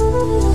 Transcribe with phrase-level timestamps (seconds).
[0.00, 0.49] Welcome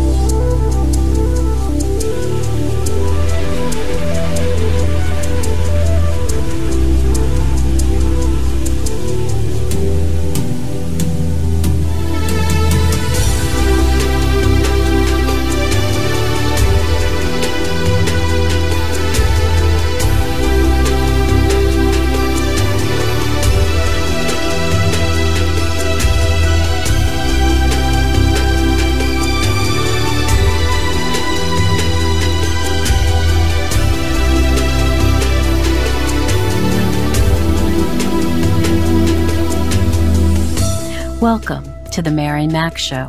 [42.55, 43.07] Mac Show,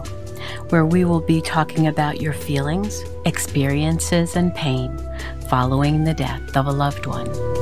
[0.71, 4.91] where we will be talking about your feelings, experiences, and pain
[5.49, 7.56] following the death of a loved one.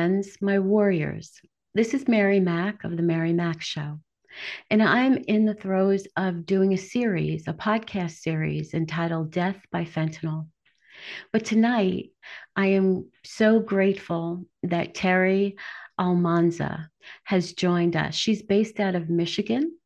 [0.00, 1.42] Friends, my warriors.
[1.74, 3.98] This is Mary Mac of The Mary Mac Show.
[4.70, 9.84] And I'm in the throes of doing a series, a podcast series entitled Death by
[9.84, 10.46] Fentanyl.
[11.34, 12.12] But tonight,
[12.56, 15.56] I am so grateful that Terry
[15.98, 16.88] Almanza
[17.24, 18.14] has joined us.
[18.14, 19.76] She's based out of Michigan.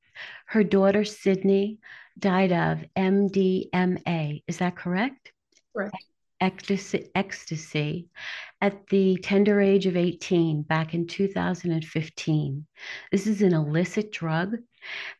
[0.46, 1.80] Her daughter, Sydney,
[2.16, 4.44] died of MDMA.
[4.46, 5.32] Is that correct?
[5.74, 5.96] Correct
[7.14, 8.08] ecstasy,
[8.60, 12.66] at the tender age of 18 back in 2015.
[13.12, 14.56] This is an illicit drug,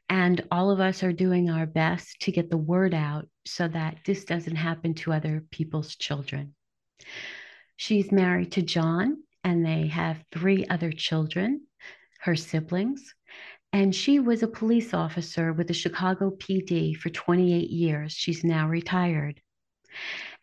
[0.09, 3.99] and all of us are doing our best to get the word out so that
[4.07, 6.55] this doesn't happen to other people's children.
[7.77, 11.67] She's married to John, and they have three other children,
[12.21, 13.15] her siblings.
[13.73, 18.13] And she was a police officer with the Chicago PD for 28 years.
[18.13, 19.41] She's now retired.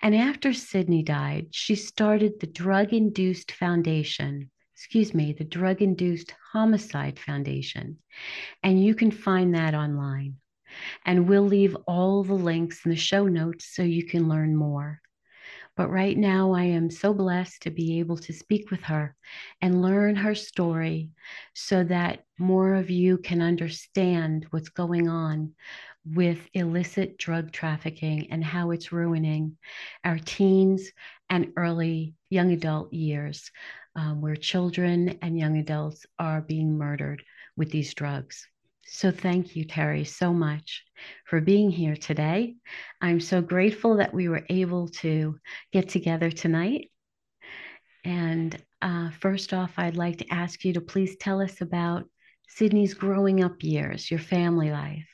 [0.01, 6.33] And after Sydney died, she started the Drug Induced Foundation, excuse me, the Drug Induced
[6.53, 7.97] Homicide Foundation.
[8.63, 10.37] And you can find that online.
[11.05, 15.01] And we'll leave all the links in the show notes so you can learn more.
[15.77, 19.15] But right now, I am so blessed to be able to speak with her
[19.61, 21.11] and learn her story
[21.53, 25.53] so that more of you can understand what's going on
[26.05, 29.57] with illicit drug trafficking and how it's ruining
[30.03, 30.89] our teens
[31.29, 33.51] and early young adult years,
[33.95, 37.23] um, where children and young adults are being murdered
[37.55, 38.47] with these drugs.
[38.85, 40.83] So, thank you, Terry, so much
[41.25, 42.55] for being here today.
[42.99, 45.39] I'm so grateful that we were able to
[45.71, 46.89] get together tonight.
[48.03, 52.09] And uh, first off, I'd like to ask you to please tell us about
[52.47, 55.10] Sydney's growing up years, your family life.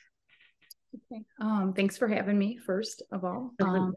[0.94, 1.22] Okay.
[1.40, 3.52] Um, thanks for having me, first of all.
[3.60, 3.94] Um,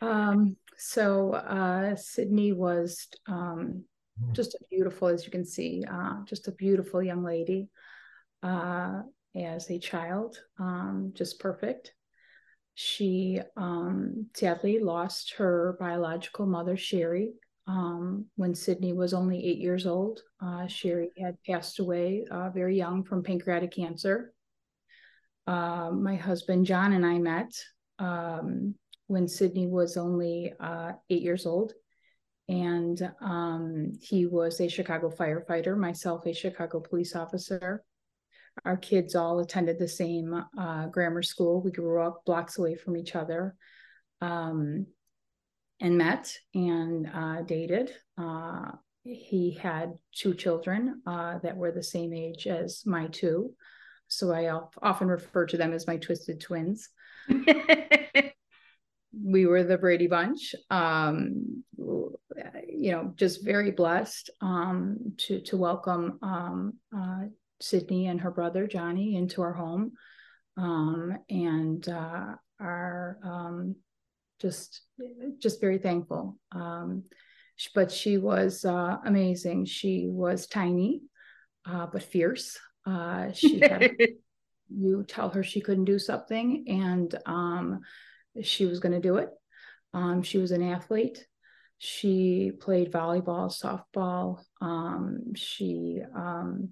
[0.00, 3.84] um, so uh, Sydney was um,
[4.32, 7.68] just a beautiful, as you can see, uh, just a beautiful young lady
[8.42, 9.02] uh,
[9.34, 11.94] as a child, um, just perfect.
[12.74, 17.32] She um, sadly lost her biological mother, Sherry,
[17.66, 20.20] um, when Sydney was only eight years old.
[20.40, 24.32] Uh, Sherry had passed away uh, very young from pancreatic cancer.
[25.48, 27.50] Uh, my husband John and I met
[27.98, 28.74] um,
[29.06, 31.72] when Sydney was only uh, eight years old.
[32.50, 37.82] And um, he was a Chicago firefighter, myself, a Chicago police officer.
[38.66, 41.62] Our kids all attended the same uh, grammar school.
[41.62, 43.54] We grew up blocks away from each other
[44.20, 44.86] um,
[45.80, 47.94] and met and uh, dated.
[48.18, 48.72] Uh,
[49.02, 53.54] he had two children uh, that were the same age as my two.
[54.08, 54.50] So I
[54.82, 56.88] often refer to them as my twisted twins.
[59.12, 60.54] we were the Brady Bunch.
[60.70, 67.24] Um, you know, just very blessed um, to to welcome um, uh,
[67.60, 69.92] Sydney and her brother Johnny into our home,
[70.56, 73.76] um, and uh, are um,
[74.40, 74.82] just
[75.38, 76.38] just very thankful.
[76.52, 77.04] Um,
[77.74, 79.64] but she was uh, amazing.
[79.64, 81.02] She was tiny,
[81.66, 82.58] uh, but fierce.
[82.86, 83.92] Uh, she had,
[84.68, 87.80] you tell her she couldn't do something, and um,
[88.42, 89.30] she was going to do it.
[89.94, 91.26] Um, she was an athlete.
[91.78, 94.40] She played volleyball, softball.
[94.60, 96.70] Um, she um,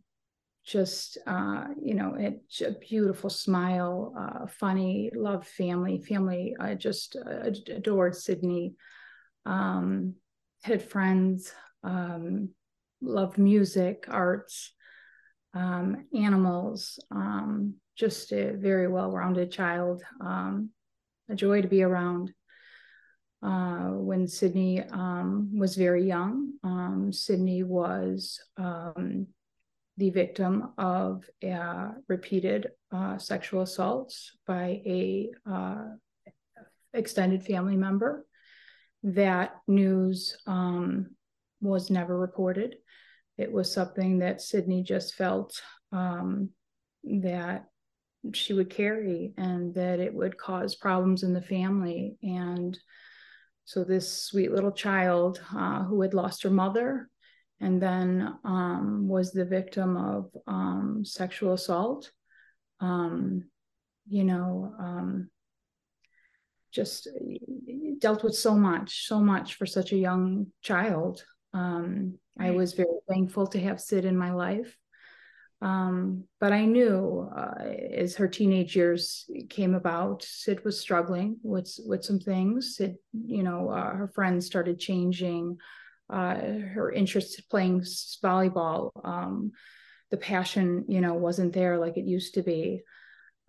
[0.67, 6.01] just uh, you know, it a beautiful smile, uh, funny, loved family.
[6.01, 8.75] Family, I just uh, adored Sydney.
[9.47, 10.15] Um,
[10.63, 11.53] had friends,
[11.85, 12.51] um,
[13.01, 14.73] loved music, arts,
[15.57, 16.99] um, animals.
[17.11, 20.03] Um, just a very well-rounded child.
[20.21, 20.71] Um,
[21.29, 22.33] a joy to be around.
[23.43, 26.53] Uh, when Sydney um, was very young,
[27.13, 28.41] Sydney was
[29.97, 35.85] the victim of uh, repeated uh, sexual assaults by a uh,
[36.93, 38.27] extended family member.
[39.03, 41.17] That news um,
[41.61, 42.77] was never reported.
[43.39, 45.61] It was something that Sydney just felt
[45.93, 46.51] um,
[47.05, 47.67] that
[48.33, 52.17] she would carry and that it would cause problems in the family.
[52.23, 52.79] And
[53.65, 57.11] so, this sweet little child uh, who had lost her mother
[57.61, 62.11] and then um, was the victim of um, sexual assault.
[62.81, 63.45] Um,
[64.09, 65.31] you know, um,
[66.71, 67.09] just
[67.99, 71.25] dealt with so much, so much for such a young child.
[71.55, 74.77] Um, I was very thankful to have Sid in my life.
[75.63, 81.75] Um, but I knew uh, as her teenage years came about, Sid was struggling with
[81.87, 82.77] with some things.
[82.77, 85.57] Sid, you know, uh, her friends started changing
[86.11, 87.81] uh, her interest in playing
[88.23, 88.91] volleyball.
[89.03, 89.53] Um,
[90.11, 92.83] the passion, you know, wasn't there like it used to be.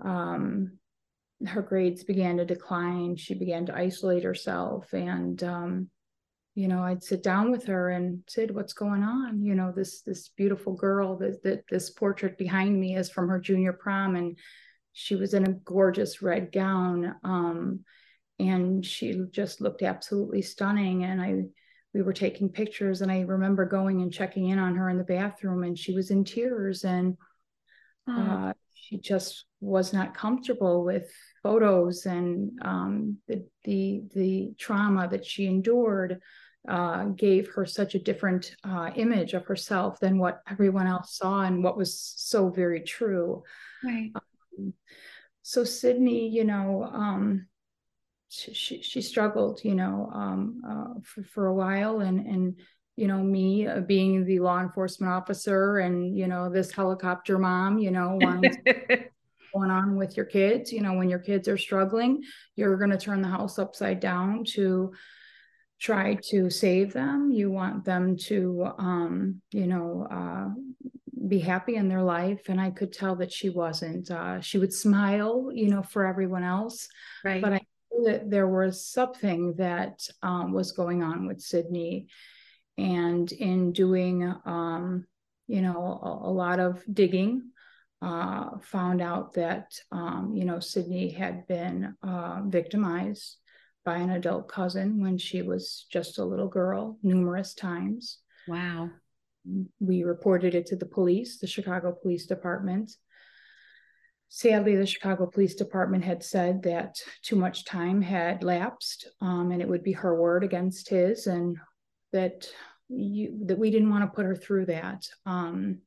[0.03, 0.77] Um,
[1.45, 3.15] her grades began to decline.
[3.15, 4.91] She began to isolate herself.
[4.93, 5.89] And, um,
[6.57, 9.43] you know, I'd sit down with her and said, what's going on?
[9.43, 13.39] You know, this, this beautiful girl that, that this portrait behind me is from her
[13.39, 14.15] junior prom.
[14.15, 14.39] And
[14.91, 17.13] she was in a gorgeous red gown.
[17.23, 17.81] Um,
[18.39, 21.03] and she just looked absolutely stunning.
[21.03, 21.43] And I,
[21.93, 25.03] we were taking pictures and I remember going and checking in on her in the
[25.03, 27.17] bathroom and she was in tears and
[28.09, 31.11] uh, she just was not comfortable with
[31.43, 36.21] photos and um, the, the the trauma that she endured
[36.67, 41.41] uh, gave her such a different uh, image of herself than what everyone else saw
[41.41, 43.43] and what was so very true.
[43.83, 44.11] Right.
[44.15, 44.73] Um,
[45.41, 47.47] so Sydney, you know, um,
[48.29, 52.01] she, she struggled, you know, um, uh, for, for a while.
[52.01, 52.59] And, and,
[52.97, 57.77] you know, me uh, being the law enforcement officer and, you know, this helicopter mom,
[57.77, 58.19] you know,
[59.53, 62.23] going on with your kids, you know, when your kids are struggling,
[62.55, 64.91] you're going to turn the house upside down to
[65.79, 67.31] try to save them.
[67.31, 70.49] You want them to, um, you know, uh,
[71.27, 74.71] be happy in their life and i could tell that she wasn't uh, she would
[74.71, 76.87] smile you know for everyone else
[77.25, 77.59] right but i
[77.91, 82.07] knew that there was something that um, was going on with Sydney.
[82.77, 85.05] And in doing, um,
[85.47, 87.49] you know, a, a, lot of digging,
[88.01, 93.37] uh, found out that, um, you know, Sydney had been uh, victimized
[93.87, 98.19] by an adult cousin when she was just a little girl numerous times.
[98.45, 98.89] Wow.
[99.79, 102.91] We reported it to the police, the Chicago Police Department.
[104.27, 109.61] Sadly, the Chicago Police Department had said that too much time had lapsed, um, and
[109.61, 111.55] it would be her word against his, and
[112.11, 112.45] that
[112.89, 115.07] you that we didn't want to put her through that.
[115.25, 115.79] Um,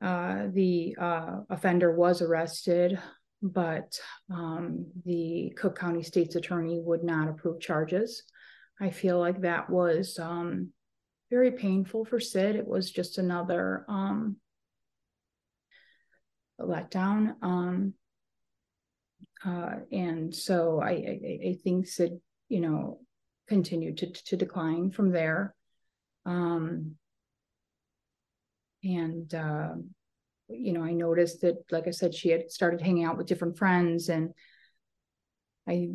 [0.00, 2.98] uh, the uh, offender was arrested,
[3.42, 3.98] but
[4.30, 8.22] um, the Cook County State's Attorney would not approve charges.
[8.80, 10.68] I feel like that was um,
[11.30, 12.56] very painful for Sid.
[12.56, 14.36] It was just another um,
[16.60, 17.34] letdown.
[17.42, 17.94] Um,
[19.44, 23.00] uh, and so I, I, I think Sid, you know,
[23.48, 25.54] continued to, to decline from there.
[26.24, 26.94] Um,
[28.84, 29.74] and, uh,
[30.52, 33.58] you know, I noticed that, like I said, she had started hanging out with different
[33.58, 34.30] friends and
[35.68, 35.90] I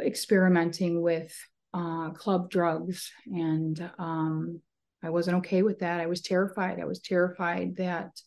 [0.00, 1.32] experimenting with
[1.72, 3.10] uh, club drugs.
[3.26, 4.60] And um,
[5.02, 6.00] I wasn't okay with that.
[6.00, 6.80] I was terrified.
[6.80, 8.20] I was terrified that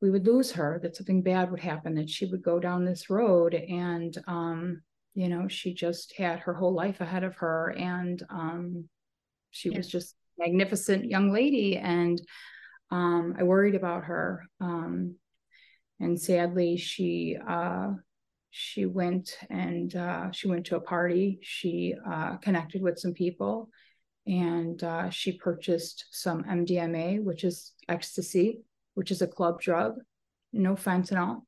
[0.00, 3.10] we would lose her, that something bad would happen, that she would go down this
[3.10, 3.54] road.
[3.54, 4.82] And, um,
[5.14, 7.74] you know, she just had her whole life ahead of her.
[7.76, 8.88] And um,
[9.50, 11.76] she was just magnificent young lady.
[11.76, 12.20] And
[12.90, 14.44] um, I worried about her.
[14.60, 15.16] Um,
[16.00, 17.90] and sadly, she, uh,
[18.50, 21.38] she went and uh, she went to a party.
[21.42, 23.68] She uh, connected with some people
[24.26, 28.60] and uh, she purchased some MDMA, which is ecstasy
[28.98, 30.00] which is a club drug,
[30.52, 31.42] no fentanyl.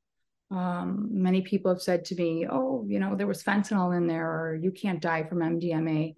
[0.52, 4.30] Um, many people have said to me, oh, you know, there was fentanyl in there,
[4.30, 6.14] or you can't die from MDMA.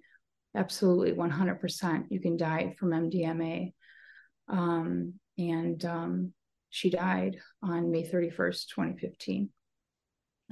[0.54, 3.72] Absolutely, 100%, you can die from MDMA.
[4.52, 6.32] Um, and um,
[6.70, 9.48] she died on May 31st, 2015.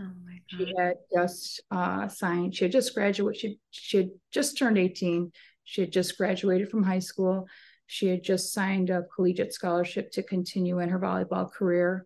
[0.01, 0.59] Oh my God.
[0.59, 5.31] She had just uh, signed, she had just graduated, she, she had just turned 18.
[5.65, 7.47] She had just graduated from high school.
[7.87, 12.05] She had just signed a collegiate scholarship to continue in her volleyball career.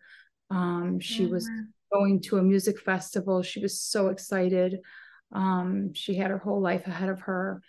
[0.50, 1.30] Um, she yeah.
[1.30, 1.48] was
[1.92, 3.42] going to a music festival.
[3.42, 4.80] She was so excited.
[5.32, 7.62] Um, she had her whole life ahead of her,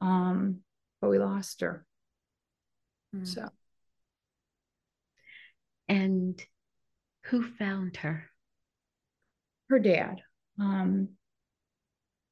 [0.00, 0.60] um,
[1.00, 1.86] but we lost her.
[3.14, 3.26] Mm.
[3.26, 3.48] So,
[5.88, 6.40] and
[7.24, 8.24] who found her?
[9.68, 10.22] Her dad.
[10.58, 11.10] Um,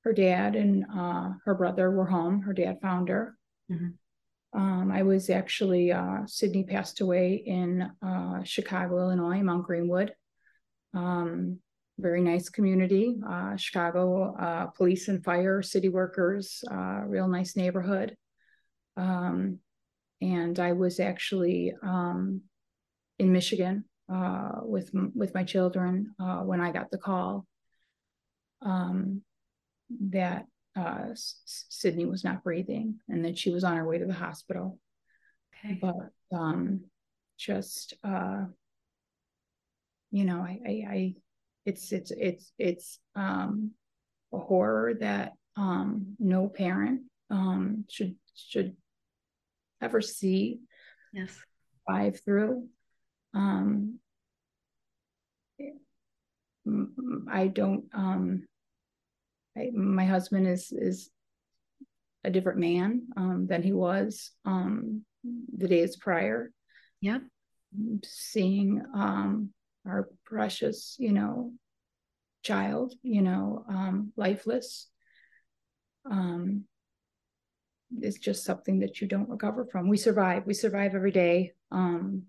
[0.04, 2.42] her dad and uh, her brother were home.
[2.42, 3.36] Her dad found her.
[3.70, 4.58] Mm-hmm.
[4.58, 10.14] Um, I was actually, uh, Sydney passed away in uh, Chicago, Illinois, Mount Greenwood.
[10.94, 11.58] Um,
[11.98, 18.16] very nice community, uh, Chicago uh, police and fire, city workers, uh, real nice neighborhood.
[18.96, 19.58] Um,
[20.20, 22.42] and I was actually um,
[23.18, 27.46] in Michigan uh, with with my children when I got the call
[28.62, 29.22] um,
[30.10, 30.46] that
[30.76, 34.78] uh, Sydney was not breathing and that she was on her way to the hospital.
[35.64, 35.78] Okay.
[35.80, 36.80] But um,
[37.38, 38.44] just, uh,
[40.10, 41.14] you know, I, I, I,
[41.64, 43.72] it's, it's, it's, it's um,
[44.32, 48.76] a horror that um, no parent um, should, should
[49.80, 50.60] ever see.
[51.12, 51.34] Yes.
[51.86, 52.68] Five through.
[53.36, 54.00] Um,
[57.30, 58.46] I don't, um,
[59.56, 61.10] I, my husband is is
[62.24, 65.04] a different man um, than he was um,
[65.56, 66.50] the days prior.
[67.00, 67.18] Yeah,
[68.04, 69.50] seeing um,
[69.86, 71.52] our precious, you know,
[72.42, 74.88] child, you know, um, lifeless,
[76.10, 76.64] um,
[78.02, 79.88] is just something that you don't recover from.
[79.88, 80.46] We survive.
[80.46, 81.52] We survive every day.
[81.70, 82.24] Um,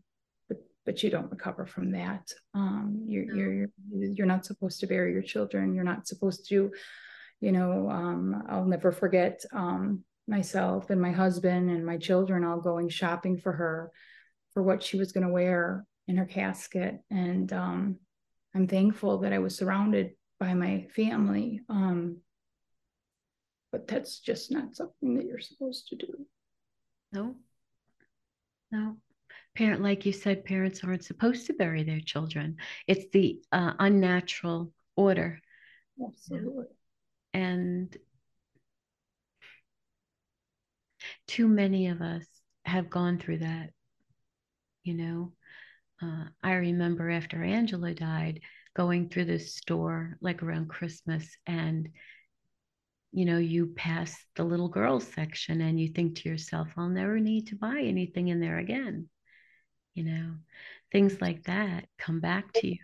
[0.88, 2.32] but you don't recover from that.
[2.56, 3.36] Um, you're, no.
[3.36, 3.70] you're
[4.16, 5.76] you're not supposed to bury your children.
[5.76, 6.72] You're not supposed to
[7.40, 12.60] you know, um, I'll never forget um, myself and my husband and my children all
[12.60, 13.92] going shopping for her
[14.54, 17.00] for what she was going to wear in her casket.
[17.12, 17.98] And um,
[18.56, 21.62] I'm thankful that I was surrounded by my family.
[21.70, 22.18] Um,
[23.72, 26.26] but that's just not something that you're supposed to do.
[27.12, 27.36] No,
[28.72, 28.98] no.
[29.58, 32.58] Parent, like you said, parents aren't supposed to bury their children.
[32.88, 35.42] It's the uh, unnatural order.
[36.02, 36.66] Absolutely
[37.38, 37.96] and
[41.28, 42.26] too many of us
[42.66, 43.70] have gone through that
[44.84, 45.34] you know
[46.02, 48.40] uh, i remember after angela died
[48.76, 51.90] going through the store like around christmas and
[53.12, 57.20] you know you pass the little girls section and you think to yourself i'll never
[57.20, 59.08] need to buy anything in there again
[59.98, 60.34] you know
[60.92, 62.78] things like that come back to you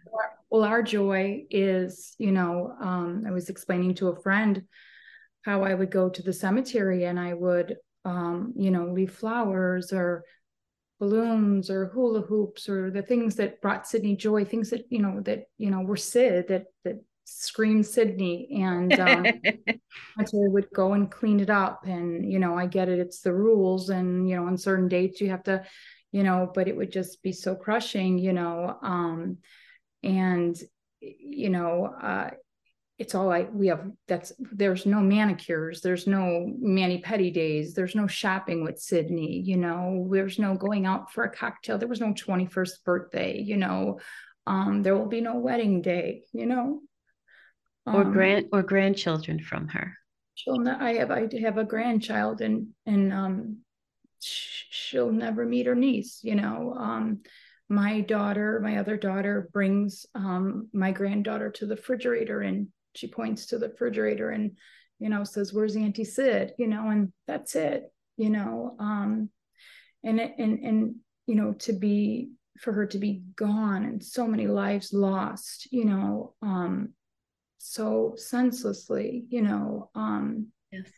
[0.53, 4.61] well, our joy is, you know, um, I was explaining to a friend
[5.41, 9.91] how I would go to the cemetery and I would, um, you know, leave flowers
[9.91, 10.23] or
[10.99, 15.21] balloons or hula hoops or the things that brought Sydney joy, things that, you know,
[15.21, 18.61] that, you know, were Sid, that, that screamed Sydney.
[18.61, 19.25] And um,
[20.19, 21.87] I would go and clean it up.
[21.87, 23.89] And, you know, I get it, it's the rules.
[23.89, 25.63] And, you know, on certain dates you have to,
[26.13, 28.77] you know, but it would just be so crushing, you know.
[28.81, 29.39] Um,
[30.03, 30.55] and
[31.03, 32.29] you know uh,
[32.99, 37.95] it's all I we have that's there's no manicures there's no mani pedi days there's
[37.95, 42.01] no shopping with sydney you know there's no going out for a cocktail there was
[42.01, 43.99] no 21st birthday you know
[44.45, 46.81] um there will be no wedding day you know
[47.85, 49.97] um, or grand or grandchildren from her
[50.35, 53.57] she'll not, i have i have a grandchild and and um
[54.25, 57.19] she'll never meet her niece you know um
[57.69, 63.47] my daughter, my other daughter, brings um, my granddaughter to the refrigerator and she points
[63.47, 64.57] to the refrigerator and,
[64.99, 66.53] you know, says, Where's Auntie Sid?
[66.57, 68.75] You know, and that's it, you know.
[68.79, 69.29] Um,
[70.03, 74.27] and, it and, and, you know, to be, for her to be gone and so
[74.27, 76.93] many lives lost, you know, um,
[77.57, 80.91] so senselessly, you know, um, yes.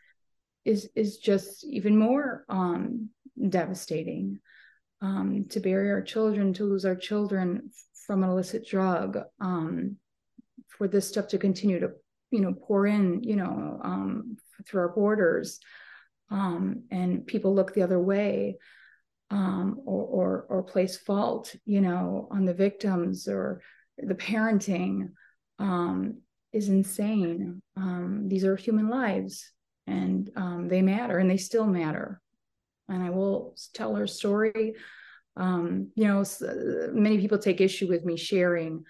[0.65, 3.09] is, is just even more um,
[3.49, 4.39] devastating
[5.01, 7.69] um, to bury our children, to lose our children
[8.05, 9.97] from an illicit drug, um,
[10.67, 11.91] for this stuff to continue to,
[12.31, 15.59] you know, pour in, you know, um, through our borders,
[16.31, 18.57] um, and people look the other way,
[19.31, 23.61] um, or, or or place fault, you know, on the victims or
[23.97, 25.09] the parenting,
[25.59, 27.61] um, is insane.
[28.27, 29.51] these are human lives,
[29.87, 30.29] and
[30.69, 32.21] they matter, and they still matter
[32.89, 34.75] and I will tell her story
[35.37, 36.23] um, you know,
[36.93, 38.85] many people take issue with me sharing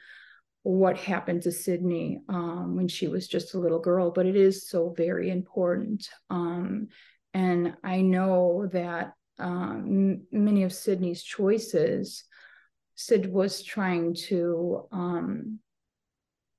[0.64, 4.68] what happened to Sydney um, when she was just a little girl, but it is
[4.68, 6.10] so very important.
[6.30, 6.88] Um,
[7.34, 12.24] and I know that um, many of Sydney's choices,
[12.96, 15.60] Sid was trying to um,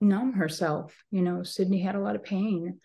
[0.00, 0.94] numb herself.
[1.10, 2.80] You know, Sydney had a lot of pain,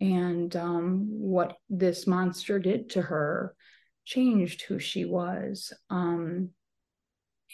[0.00, 3.54] and um, what this monster did to her
[4.04, 5.72] changed who she was.
[5.90, 6.50] Um,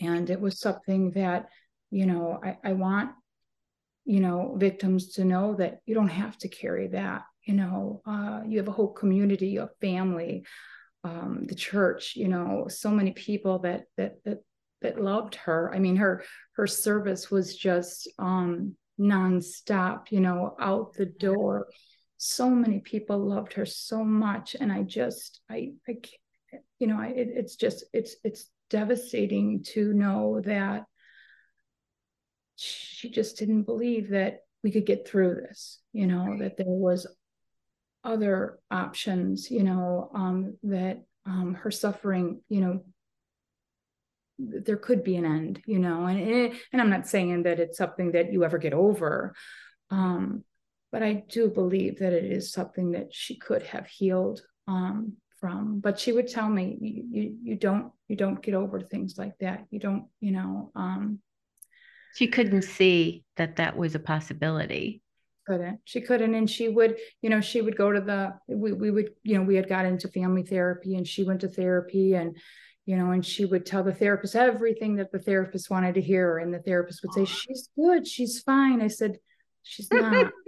[0.00, 1.48] and it was something that
[1.90, 3.10] you know I, I want
[4.04, 8.40] you know victims to know that you don't have to carry that you know uh,
[8.46, 10.44] you have a whole community a family
[11.04, 14.38] um, the church you know so many people that that that
[14.82, 20.92] that loved her i mean her her service was just um nonstop you know out
[20.94, 21.68] the door
[22.16, 25.96] so many people loved her so much and i just i i
[26.80, 30.84] you know I, it, it's just it's it's devastating to know that
[32.56, 37.06] she just didn't believe that we could get through this you know that there was
[38.02, 42.80] other options you know um, that um, her suffering you know
[44.38, 47.76] there could be an end you know and it, and i'm not saying that it's
[47.76, 49.34] something that you ever get over
[49.90, 50.42] um,
[50.90, 55.80] but i do believe that it is something that she could have healed um, from
[55.80, 59.36] but she would tell me you, you you don't you don't get over things like
[59.40, 59.66] that.
[59.70, 61.20] You don't you know um
[62.14, 65.00] she couldn't see that that was a possibility.
[65.46, 65.80] Couldn't.
[65.84, 69.10] She couldn't and she would you know she would go to the we, we would
[69.22, 72.36] you know we had got into family therapy and she went to therapy and
[72.84, 76.38] you know and she would tell the therapist everything that the therapist wanted to hear
[76.38, 78.06] and the therapist would say she's good.
[78.06, 78.82] She's fine.
[78.82, 79.18] I said
[79.62, 80.32] she's not.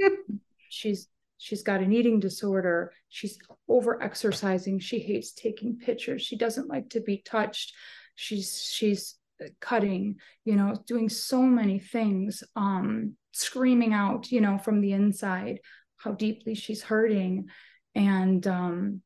[0.75, 1.07] She's
[1.43, 2.93] she's got an eating disorder.
[3.09, 3.37] She's
[3.69, 6.23] over exercising she hates taking pictures.
[6.23, 7.75] She doesn't like to be touched.
[8.15, 9.17] She's she's
[9.61, 15.59] cutting you know doing so many things um screaming out you know from the inside
[15.97, 17.49] how deeply she's hurting.
[17.97, 19.03] And um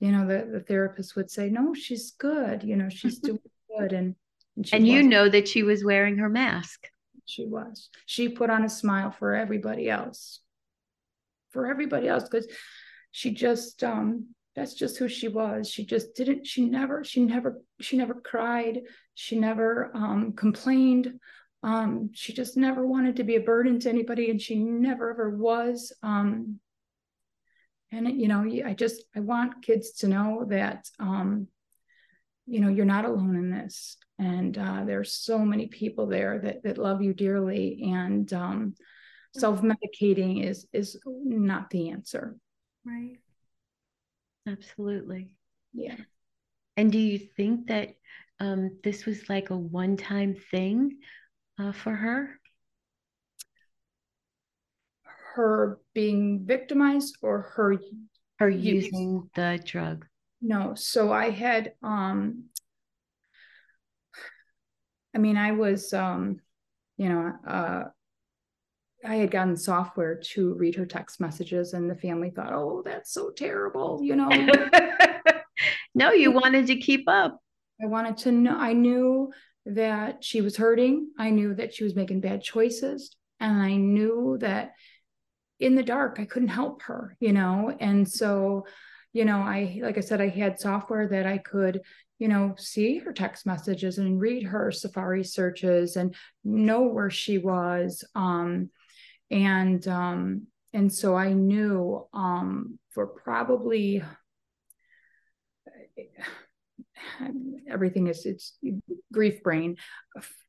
[0.00, 2.62] you know the, the therapist would say no she's good.
[2.64, 3.40] You know she's doing
[3.78, 3.92] good.
[3.92, 4.14] And
[4.56, 6.88] and, and you know that she was wearing her mask.
[7.26, 7.90] She was.
[8.06, 10.40] She put on a smile for everybody else
[11.50, 12.46] for everybody else because
[13.10, 15.70] she just um that's just who she was.
[15.70, 18.80] She just didn't she never she never she never cried.
[19.14, 21.12] She never um complained.
[21.62, 25.30] Um she just never wanted to be a burden to anybody and she never ever
[25.30, 25.92] was.
[26.02, 26.58] Um
[27.90, 31.48] and you know i just i want kids to know that um
[32.48, 33.96] you know you're not alone in this.
[34.18, 37.92] And uh, there's so many people there that that love you dearly.
[37.92, 38.74] And um
[39.36, 42.36] self-medicating is is not the answer.
[42.84, 43.18] Right.
[44.46, 45.36] Absolutely.
[45.72, 45.96] Yeah.
[46.76, 47.94] And do you think that
[48.40, 50.98] um, this was like a one-time thing
[51.58, 52.40] uh, for her?
[55.34, 57.78] Her being victimized or her
[58.38, 60.06] her using the drug.
[60.40, 60.74] No.
[60.74, 62.44] So i had um
[65.14, 66.40] i mean i was um
[66.96, 67.84] you know uh
[69.04, 73.12] I had gotten software to read her text messages, and the family thought, oh, that's
[73.12, 74.28] so terrible, you know.
[75.94, 77.40] no, you wanted to keep up.
[77.82, 79.30] I wanted to know, I knew
[79.66, 81.10] that she was hurting.
[81.18, 83.14] I knew that she was making bad choices.
[83.40, 84.72] And I knew that
[85.60, 87.76] in the dark, I couldn't help her, you know.
[87.78, 88.66] And so,
[89.12, 91.82] you know, I, like I said, I had software that I could,
[92.18, 97.38] you know, see her text messages and read her Safari searches and know where she
[97.38, 98.04] was.
[98.14, 98.70] Um,
[99.30, 104.02] and um, and so I knew um, for probably
[107.70, 108.58] everything is it's
[109.12, 109.76] grief brain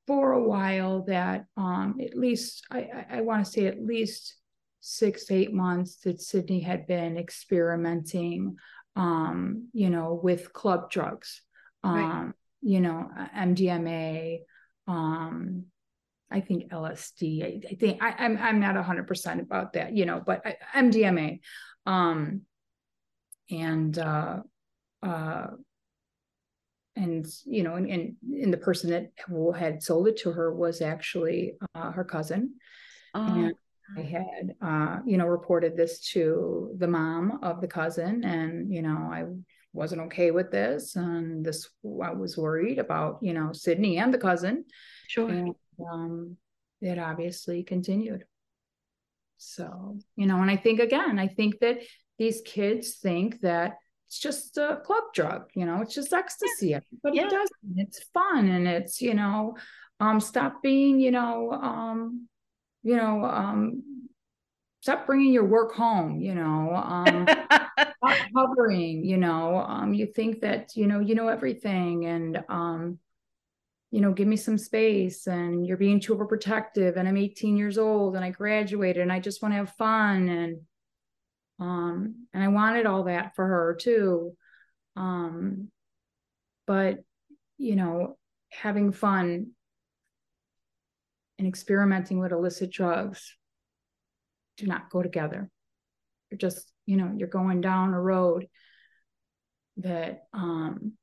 [0.07, 4.35] for a while that um, at least I, I, I want to say at least
[4.81, 8.55] six eight months that Sydney had been experimenting,
[8.95, 11.41] um, you know, with club drugs,
[11.83, 12.33] um, right.
[12.61, 14.39] you know, MDMA,
[14.87, 15.65] um,
[16.31, 17.43] I think LSD.
[17.43, 20.45] I, I think I, am I'm, I'm not hundred percent about that, you know, but
[20.45, 21.39] I, MDMA,
[21.85, 22.41] um,
[23.49, 24.37] and uh,
[25.01, 25.47] uh,
[26.95, 29.11] and you know, and, and, and the person that
[29.57, 32.55] had sold it to her was actually uh, her cousin,
[33.15, 33.25] oh.
[33.25, 33.53] and
[33.97, 38.81] I had uh, you know reported this to the mom of the cousin, and you
[38.81, 39.25] know I
[39.73, 41.69] wasn't okay with this, and this
[42.03, 44.65] I was worried about you know Sydney and the cousin,
[45.07, 45.29] sure.
[45.29, 45.55] And,
[45.91, 46.37] um,
[46.81, 48.25] it obviously continued.
[49.37, 51.79] So, you know, and I think again, I think that
[52.17, 56.75] these kids think that it's just a club drug, you know, it's just ecstasy.
[57.03, 57.29] But yeah.
[57.29, 57.49] doesn't.
[57.77, 59.55] It's fun and it's, you know,
[59.99, 62.27] um, stop being, you know, um,
[62.83, 63.83] you know, um,
[64.81, 67.27] stop bringing your work home, you know, um,
[68.35, 72.99] hovering, you know, um, you think that, you know, you know everything and, um,
[73.91, 77.77] you know, give me some space and you're being too overprotective and I'm 18 years
[77.77, 80.61] old and I graduated and I just want to have fun and
[81.59, 84.35] um and I wanted all that for her too.
[84.95, 85.69] Um
[86.67, 86.99] but
[87.57, 88.17] you know,
[88.51, 89.51] having fun
[91.39, 93.35] and experimenting with illicit drugs
[94.57, 95.49] do not go together.
[96.29, 98.45] You're just, you know, you're going down a road
[99.77, 100.93] that um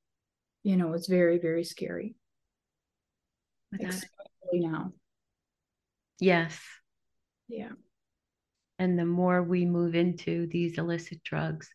[0.62, 2.14] you know, is very very scary
[3.72, 4.92] especially now.
[6.18, 6.59] Yes.
[7.48, 7.72] Yeah.
[8.79, 11.68] And the more we move into these illicit drugs,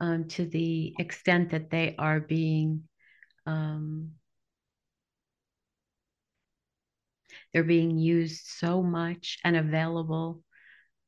[0.00, 2.84] um, to the extent that they are being,
[3.46, 4.12] um,
[7.52, 10.42] they're being used so much and available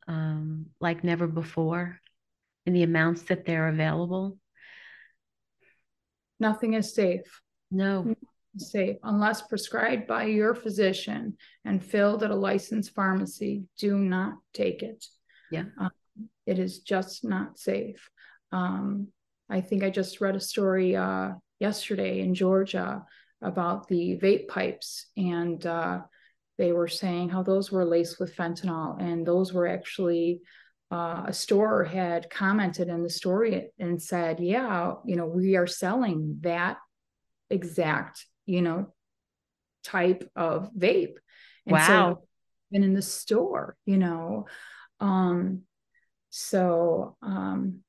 [0.08, 2.00] um, like never before
[2.66, 4.38] in the amounts that they're available.
[6.40, 7.42] Nothing is safe.
[7.70, 8.14] No
[8.60, 13.64] safe unless prescribed by your physician and filled at a licensed pharmacy.
[13.78, 15.04] Do not take it.
[15.50, 15.64] Yeah.
[15.78, 15.90] Um,
[16.46, 18.08] it is just not safe.
[18.52, 19.08] Um,
[19.50, 23.04] I think I just read a story uh, yesterday in Georgia
[23.40, 26.00] about the vape pipes, and uh,
[26.58, 30.40] they were saying how those were laced with fentanyl, and those were actually
[30.90, 35.66] uh, a store had commented in the story and said, "Yeah, you know, we are
[35.66, 36.78] selling that
[37.50, 38.92] exact you know,
[39.84, 41.14] type of vape.
[41.66, 41.86] And wow.
[41.86, 42.22] So
[42.70, 44.46] been in the store, you know.
[45.00, 45.62] Um,
[46.30, 47.80] so um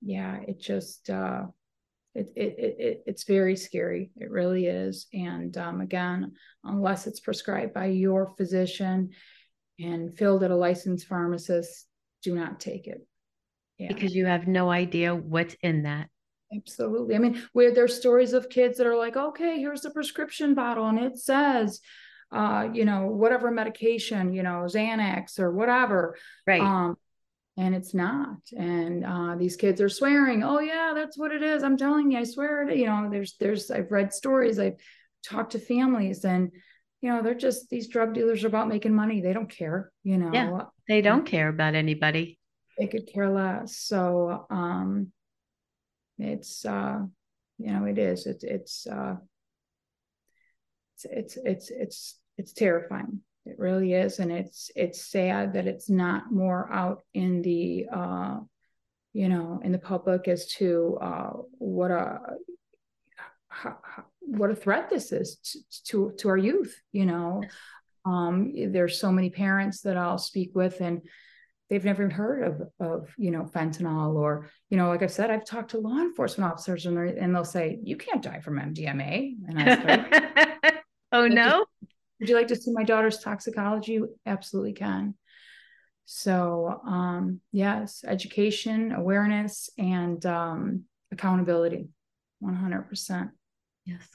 [0.00, 1.42] yeah, it just uh
[2.14, 4.12] it, it, it, it's very scary.
[4.16, 5.06] It really is.
[5.12, 6.32] And um, again,
[6.62, 9.10] unless it's prescribed by your physician
[9.80, 11.88] and filled at a licensed pharmacist,
[12.22, 13.04] do not take it.
[13.78, 13.88] Yeah.
[13.88, 16.08] Because you have no idea what's in that.
[16.54, 17.14] Absolutely.
[17.14, 20.86] I mean, where there's stories of kids that are like, okay, here's the prescription bottle
[20.86, 21.80] and it says,
[22.32, 26.16] uh, you know, whatever medication, you know, Xanax or whatever.
[26.46, 26.60] Right.
[26.60, 26.96] Um,
[27.56, 28.38] and it's not.
[28.56, 31.62] And uh, these kids are swearing, oh yeah, that's what it is.
[31.62, 32.76] I'm telling you, I swear it.
[32.76, 34.78] You know, there's, there's, I've read stories, I've
[35.24, 36.50] talked to families and,
[37.00, 39.20] you know, they're just, these drug dealers are about making money.
[39.20, 40.30] They don't care, you know.
[40.32, 42.38] Yeah, they don't care about anybody.
[42.78, 43.76] They could care less.
[43.76, 45.12] So, um,
[46.18, 47.00] it's uh
[47.58, 48.26] you know it is.
[48.26, 49.16] It's it's uh
[50.94, 53.20] it's it's it's it's, it's terrifying.
[53.46, 58.38] It really is and it's it's sad that it's not more out in the uh
[59.12, 62.20] you know in the public as to uh what a
[63.48, 63.76] how,
[64.20, 67.42] what a threat this is to, to to our youth you know?
[68.06, 71.02] Um there's so many parents that I'll speak with and
[71.70, 75.46] they've never heard of of you know fentanyl or you know like I've said i've
[75.46, 79.58] talked to law enforcement officers and, and they'll say you can't die from mdma and
[79.58, 80.72] i say
[81.12, 81.64] oh no?
[82.20, 83.92] would you like to see my daughter's toxicology?
[83.92, 85.14] You absolutely can.
[86.06, 91.88] So um yes education awareness and um accountability
[92.42, 93.30] 100%
[93.84, 94.08] yes.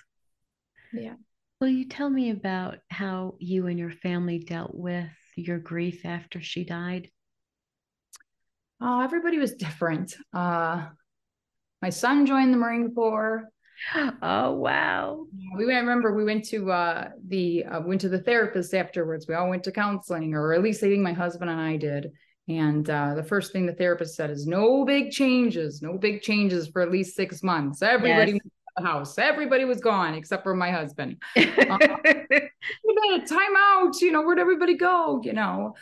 [0.91, 1.15] Yeah.
[1.61, 6.41] Will you tell me about how you and your family dealt with your grief after
[6.41, 7.09] she died
[8.81, 10.15] Oh, everybody was different.
[10.33, 10.87] Uh,
[11.81, 13.49] my son joined the Marine Corps.
[14.21, 15.25] Oh wow!
[15.55, 15.79] We went.
[15.79, 19.25] Remember, we went to uh, the uh, went to the therapist afterwards.
[19.27, 22.11] We all went to counseling, or at least I think my husband and I did.
[22.49, 25.81] And uh, the first thing the therapist said is, "No big changes.
[25.81, 27.81] No big changes for at least six months.
[27.81, 28.41] Everybody yes.
[28.75, 29.17] the house.
[29.17, 31.21] Everybody was gone except for my husband.
[31.37, 31.79] uh, time
[33.57, 34.01] out.
[34.01, 35.21] You know, where'd everybody go?
[35.23, 35.75] You know."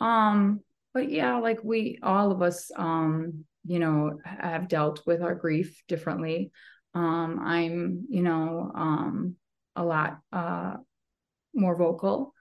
[0.00, 0.60] Um,
[0.94, 5.82] but yeah like we all of us um you know have dealt with our grief
[5.88, 6.50] differently.
[6.94, 9.36] Um i'm you know um
[9.76, 10.76] a lot uh
[11.54, 12.34] more vocal.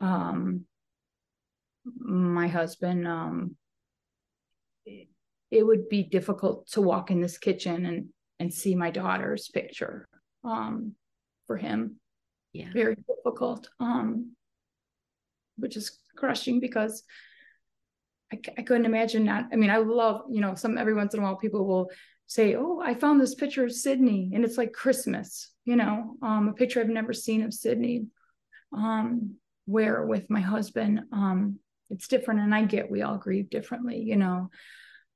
[0.00, 0.64] Um
[1.98, 3.56] my husband um
[4.86, 5.08] it,
[5.50, 8.08] it would be difficult to walk in this kitchen and
[8.40, 10.06] and see my daughter's picture
[10.42, 10.92] um
[11.46, 11.96] for him.
[12.52, 12.72] Yeah.
[12.72, 14.32] Very difficult um
[15.56, 17.04] which is crushing because
[18.34, 19.46] I, I couldn't imagine not.
[19.52, 21.90] I mean, I love, you know, some every once in a while people will
[22.26, 26.48] say, Oh, I found this picture of Sydney and it's like Christmas, you know, um,
[26.48, 28.06] a picture I've never seen of Sydney.
[28.76, 31.58] Um, where with my husband, um,
[31.90, 32.40] it's different.
[32.40, 34.50] And I get we all grieve differently, you know.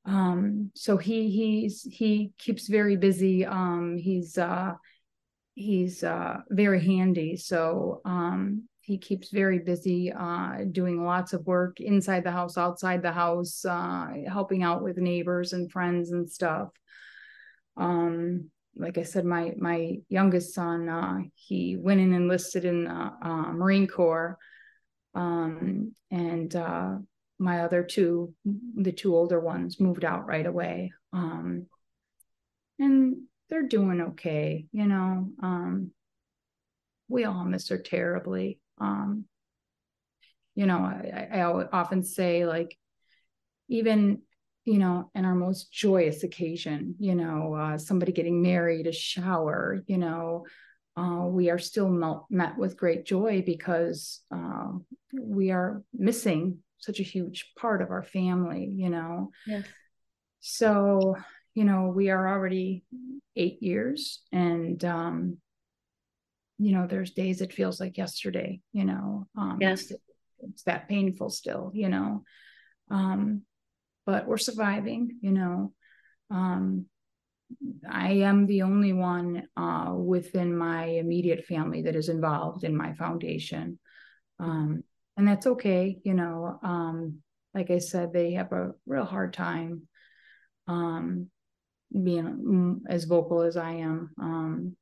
[0.07, 3.45] um, so he he's he keeps very busy.
[3.45, 4.75] Um, he's uh,
[5.55, 7.37] he's uh, very handy.
[7.37, 13.03] So um, he keeps very busy uh, doing lots of work inside the house, outside
[13.03, 16.71] the house, uh, helping out with neighbors and friends and stuff.
[17.77, 23.13] Um, like I said, my my youngest son, uh, he went and enlisted in the
[23.23, 24.39] uh, Marine Corps,
[25.15, 26.95] um, and uh,
[27.39, 28.33] my other two,
[28.75, 30.93] the two older ones, moved out right away.
[31.13, 31.67] Um,
[32.79, 35.29] and they're doing okay, you know.
[35.43, 35.91] Um,
[37.07, 38.61] we all miss her terribly.
[38.81, 39.25] Um,
[40.55, 42.77] you know, I, I often say, like,
[43.69, 44.23] even
[44.69, 49.83] you know, in our most joyous occasion, you know, uh, somebody getting married, a shower,
[49.87, 50.45] you know,
[50.95, 51.89] uh, we are still
[52.29, 54.73] met with great joy because uh,
[55.19, 59.31] we are missing such a huge part of our family, you know.
[59.47, 59.65] Yes.
[60.41, 61.17] So,
[61.55, 62.85] you know, we are already
[63.37, 65.39] eight years and um,
[66.59, 69.27] you know, there's days it feels like yesterday, you know.
[69.37, 69.93] Um yes.
[70.41, 72.23] It's, that painful still, you know.
[72.91, 73.43] Um,
[74.07, 75.73] but we're surviving, you know.
[76.31, 76.87] Um,
[77.91, 82.93] I am the only one uh, within my immediate family that is involved in my
[82.95, 83.81] foundation.
[84.39, 84.85] Um,
[85.19, 87.19] and that's okay you know um
[87.53, 89.83] like i said they have a real hard time
[90.69, 91.27] um
[91.93, 94.77] being mm, as vocal as i am um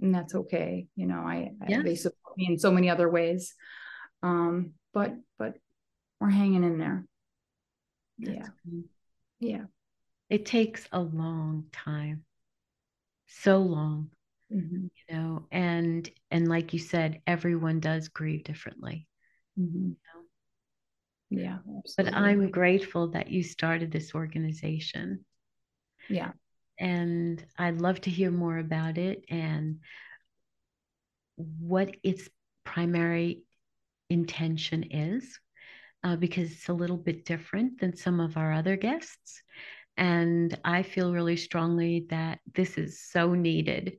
[0.00, 1.80] and that's okay you know i, yes.
[1.80, 3.54] I they support me in so many other ways
[4.22, 5.54] um but but
[6.20, 7.04] we're hanging in there
[8.18, 8.84] that's yeah good.
[9.40, 9.64] yeah
[10.28, 12.24] it takes a long time
[13.26, 14.10] so long
[14.52, 14.86] mm-hmm.
[15.08, 19.06] you know and and like you said everyone does grieve differently
[19.60, 19.90] Mm-hmm.
[21.30, 21.58] Yeah.
[21.78, 22.12] Absolutely.
[22.12, 25.24] But I'm grateful that you started this organization.
[26.08, 26.32] Yeah.
[26.80, 29.80] And I'd love to hear more about it and
[31.36, 32.28] what its
[32.64, 33.42] primary
[34.08, 35.38] intention is,
[36.02, 39.42] uh, because it's a little bit different than some of our other guests.
[39.96, 43.98] And I feel really strongly that this is so needed.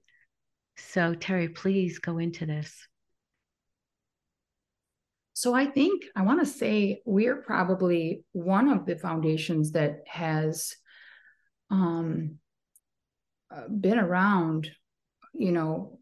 [0.77, 2.75] So, Terry, please go into this.
[5.33, 10.75] So I think I want to say we're probably one of the foundations that has
[11.71, 12.37] um,
[13.69, 14.69] been around,
[15.33, 15.99] you know,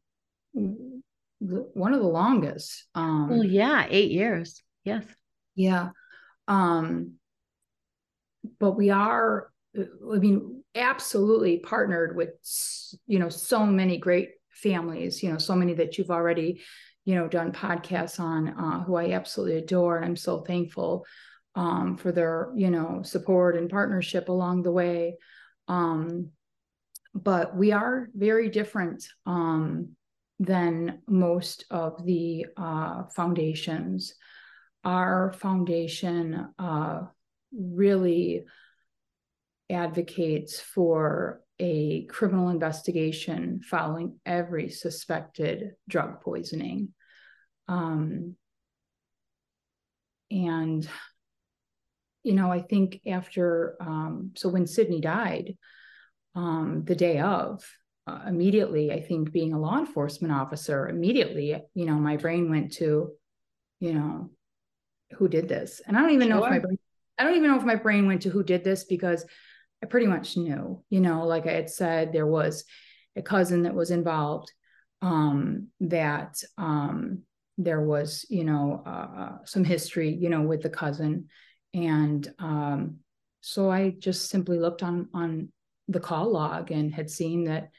[0.53, 2.85] one of the longest.
[2.95, 4.61] Um, well, yeah, eight years.
[4.83, 5.05] Yes.
[5.55, 5.89] Yeah.
[6.47, 7.13] Um,
[8.59, 12.29] but we are, I mean, absolutely partnered with,
[13.07, 16.61] you know, so many great families, you know, so many that you've already
[17.09, 19.97] you know, done podcasts on, uh, who I absolutely adore.
[19.97, 21.07] And I'm so thankful
[21.55, 25.17] um, for their, you know, support and partnership along the way.
[25.67, 26.29] Um,
[27.23, 29.95] but we are very different um,
[30.39, 34.13] than most of the uh, foundations.
[34.83, 37.01] Our foundation uh,
[37.51, 38.45] really
[39.69, 46.93] advocates for a criminal investigation following every suspected drug poisoning.
[47.67, 48.35] Um,
[50.31, 50.87] and,
[52.23, 55.57] you know, I think after, um, so when Sydney died,
[56.35, 57.63] um, the day of,
[58.07, 62.73] uh, immediately, I think being a law enforcement officer, immediately, you know, my brain went
[62.73, 63.11] to,
[63.79, 64.31] you know,
[65.17, 65.81] who did this?
[65.85, 66.37] And I don't even sure.
[66.37, 66.79] know if my brain,
[67.17, 69.25] I don't even know if my brain went to who did this because
[69.83, 72.65] I pretty much knew, you know, like I had said, there was
[73.15, 74.51] a cousin that was involved,
[75.01, 77.23] um, that um,
[77.57, 81.27] there was, you know, uh, uh, some history, you know, with the cousin.
[81.73, 82.97] And um,
[83.41, 85.51] so I just simply looked on on
[85.89, 87.71] the call log and had seen that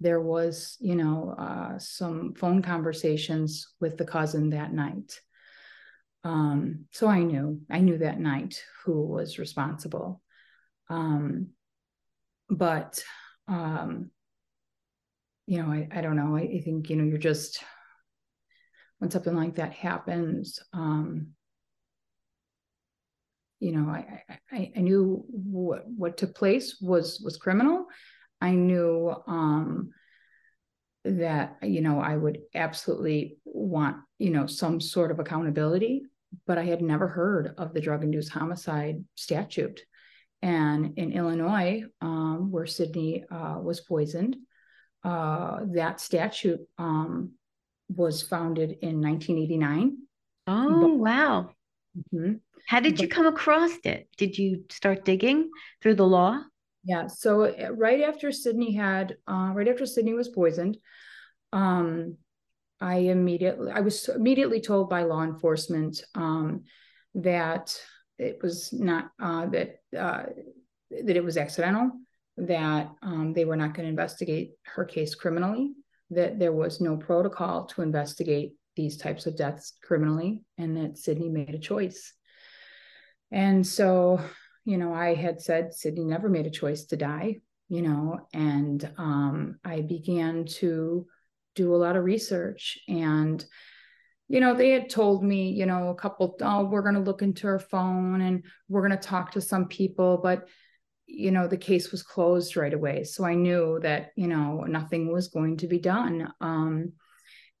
[0.00, 5.20] there was, you know, uh, some phone conversations with the cousin that night.
[6.22, 10.20] Um, so I knew, I knew that night who was responsible.
[10.90, 11.48] Um,
[12.50, 13.02] but
[13.48, 14.10] um,
[15.46, 16.36] you know, I, I don't know.
[16.36, 17.62] I, I think, you know, you're just
[18.98, 21.28] when something like that happens, um,
[23.60, 27.86] you know, I, I, I knew what what took place was was criminal.
[28.40, 29.90] I knew um,
[31.04, 36.02] that you know I would absolutely want you know some sort of accountability,
[36.46, 39.80] but I had never heard of the drug induced homicide statute.
[40.42, 44.36] And in Illinois, um, where Sydney uh, was poisoned,
[45.02, 47.32] uh, that statute um,
[47.88, 49.96] was founded in 1989.
[50.46, 51.50] Oh, but, wow.
[51.96, 52.34] Mm-hmm.
[52.66, 54.08] How did you come across it?
[54.16, 55.50] Did you start digging
[55.82, 56.40] through the law?
[56.84, 57.06] Yeah.
[57.06, 60.76] So uh, right after Sydney had, uh, right after Sydney was poisoned,
[61.52, 62.16] um,
[62.80, 66.64] I immediately, I was immediately told by law enforcement um,
[67.14, 67.78] that
[68.18, 70.24] it was not uh, that uh,
[70.90, 71.90] that it was accidental,
[72.36, 75.72] that um, they were not going to investigate her case criminally,
[76.10, 81.28] that there was no protocol to investigate these types of deaths criminally, and that Sydney
[81.28, 82.12] made a choice.
[83.32, 84.20] And so,
[84.64, 88.88] you know, I had said Sydney never made a choice to die, you know, and
[88.98, 91.06] um, I began to
[91.56, 93.44] do a lot of research and
[94.28, 97.22] you know they had told me you know a couple oh we're going to look
[97.22, 100.46] into her phone and we're going to talk to some people but
[101.06, 105.12] you know the case was closed right away so i knew that you know nothing
[105.12, 106.92] was going to be done um,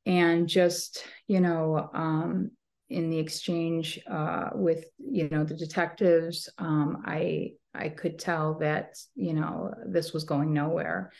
[0.06, 2.50] and just you know um,
[2.88, 8.96] in the exchange uh, with you know the detectives um, i i could tell that
[9.14, 11.12] you know this was going nowhere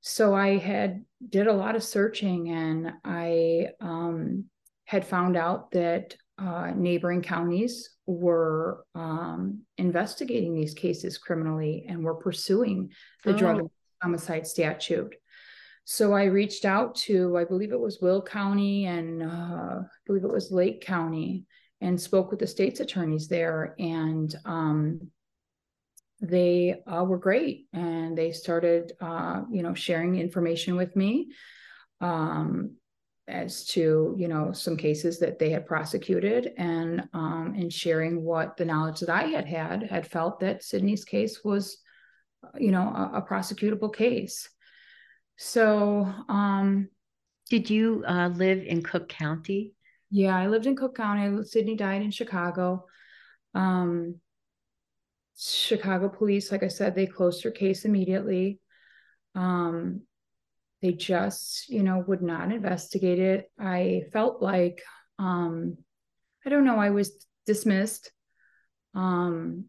[0.00, 4.44] so i had did a lot of searching and i um,
[4.84, 12.14] had found out that uh, neighboring counties were um, investigating these cases criminally and were
[12.14, 12.90] pursuing
[13.24, 13.38] the oh.
[13.38, 13.70] drug
[14.02, 15.14] homicide statute.
[15.88, 20.24] So I reached out to, I believe it was Will County and uh, I believe
[20.24, 21.44] it was Lake County,
[21.80, 23.76] and spoke with the state's attorneys there.
[23.78, 25.12] And um,
[26.20, 31.28] they uh, were great and they started, uh, you know, sharing information with me.
[32.00, 32.72] Um,
[33.28, 38.56] as to you know some cases that they had prosecuted and um, and sharing what
[38.56, 41.78] the knowledge that I had had had felt that Sydney's case was
[42.56, 44.48] you know a, a prosecutable case.
[45.36, 46.88] So um,
[47.50, 49.72] did you uh, live in Cook County?
[50.10, 51.44] Yeah, I lived in Cook County.
[51.44, 52.86] Sydney died in Chicago.
[53.54, 54.16] Um,
[55.38, 58.60] Chicago police, like I said, they closed her case immediately.
[59.34, 60.02] Um,
[60.82, 64.82] they just you know would not investigate it i felt like
[65.18, 65.76] um
[66.44, 68.12] i don't know i was dismissed
[68.94, 69.64] um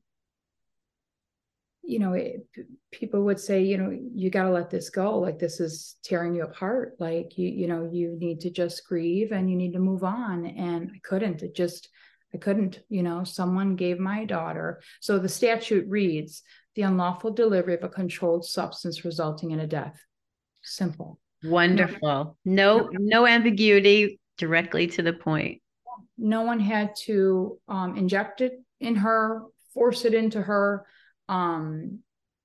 [1.88, 2.46] you know it,
[2.92, 6.36] people would say you know you got to let this go like this is tearing
[6.36, 9.80] you apart like you you know you need to just grieve and you need to
[9.80, 11.90] move on and i couldn't it just
[12.34, 16.44] i couldn't you know someone gave my daughter so the statute reads
[16.76, 20.00] the unlawful delivery of a controlled substance resulting in a death
[20.68, 21.20] Simple.
[21.44, 22.38] Wonderful.
[22.44, 25.62] No, no ambiguity, directly to the point.
[26.18, 30.86] No one had to um, inject it in her, force it into her.
[31.30, 32.00] Um,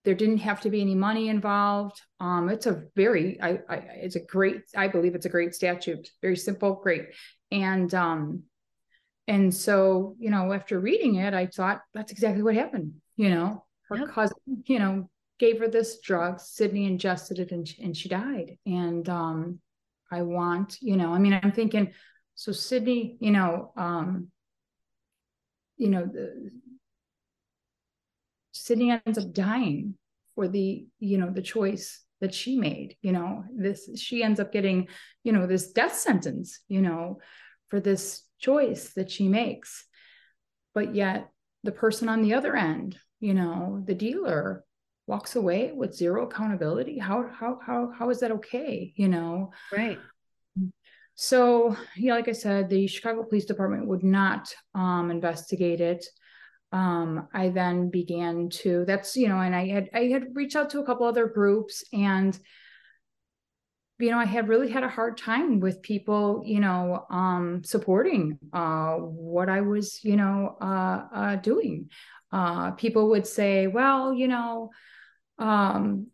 [0.05, 2.01] there didn't have to be any money involved.
[2.19, 6.11] Um, it's a very, I, I, it's a great, I believe it's a great statute.
[6.21, 7.09] Very simple, great,
[7.51, 8.43] and um,
[9.29, 12.95] and so you know, after reading it, I thought that's exactly what happened.
[13.17, 14.09] You know, her yep.
[14.09, 16.41] cousin, you know, gave her this drug.
[16.41, 18.59] Sydney ingested it and and she died.
[18.67, 19.61] And um,
[20.11, 21.93] I want, you know, I mean, I'm thinking,
[22.35, 24.29] so Sydney, you know, um,
[25.77, 26.51] you know, the,
[28.63, 29.95] Sydney ends up dying
[30.35, 32.97] for the, you know, the choice that she made.
[33.03, 34.89] You know, this she ends up getting,
[35.25, 37.19] you know, this death sentence, you know,
[37.69, 39.85] for this choice that she makes.
[40.75, 41.29] But yet
[41.65, 44.65] the person on the other end, you know, the dealer
[45.07, 49.99] walks away with zero accountability how how how how is that okay you know right
[51.17, 56.07] so yeah like i said the chicago police department would not um, investigate it
[56.73, 60.71] um, i then began to that's you know and i had i had reached out
[60.71, 62.39] to a couple other groups and
[63.99, 68.39] you know i had really had a hard time with people you know um, supporting
[68.53, 71.89] uh, what i was you know uh, uh, doing
[72.33, 74.71] uh, people would say well you know
[75.39, 76.07] um,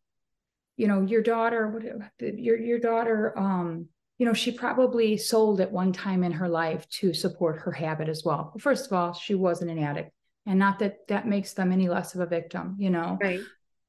[0.79, 5.93] you know, your daughter, your your daughter, um, you know, she probably sold at one
[5.93, 8.55] time in her life to support her habit as well.
[8.61, 10.13] First of all, she wasn't an addict,
[10.49, 13.19] and not that that makes them any less of a victim, you know.
[13.21, 13.41] Right.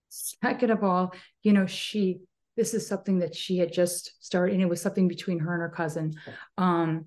[0.10, 2.20] Second of all, you know, she
[2.58, 5.62] this is something that she had just started, and it was something between her and
[5.62, 6.14] her cousin.
[6.58, 7.06] Um,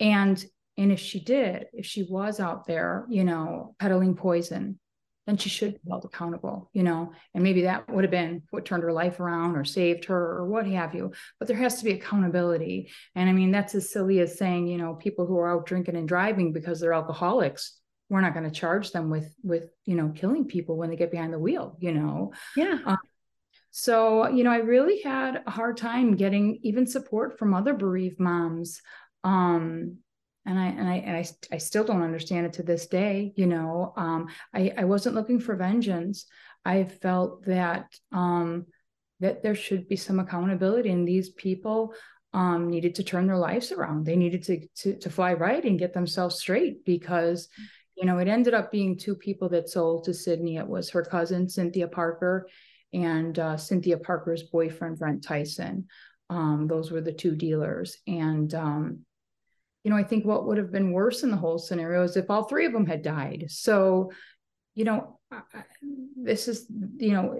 [0.00, 0.42] and
[0.78, 4.80] and if she did, if she was out there, you know, peddling poison,
[5.26, 8.64] then she should be held accountable, you know, and maybe that would have been what
[8.64, 11.12] turned her life around or saved her or what have you.
[11.38, 12.90] But there has to be accountability.
[13.14, 15.96] And I mean, that's as silly as saying, you know, people who are out drinking
[15.96, 17.78] and driving because they're alcoholics,
[18.14, 21.10] we're not going to charge them with, with, you know, killing people when they get
[21.10, 22.32] behind the wheel, you know?
[22.56, 22.78] Yeah.
[22.86, 22.98] Um,
[23.70, 28.20] so, you know, I really had a hard time getting even support from other bereaved
[28.20, 28.80] moms.
[29.24, 29.98] Um,
[30.46, 33.32] and I and I and I, I still don't understand it to this day.
[33.34, 36.26] You know, um, I I wasn't looking for vengeance.
[36.64, 38.66] I felt that um,
[39.20, 41.94] that there should be some accountability, and these people
[42.32, 44.04] um, needed to turn their lives around.
[44.04, 47.48] They needed to, to to fly right and get themselves straight because,
[47.96, 50.56] you know, it ended up being two people that sold to Sydney.
[50.56, 52.48] It was her cousin Cynthia Parker
[52.92, 55.86] and uh, Cynthia Parker's boyfriend Brent Tyson.
[56.30, 59.00] Um, those were the two dealers, and um,
[59.84, 62.30] you know, I think what would have been worse in the whole scenario is if
[62.30, 63.46] all three of them had died.
[63.48, 64.10] So,
[64.74, 65.20] you know,
[66.16, 66.66] this is
[66.96, 67.36] you know,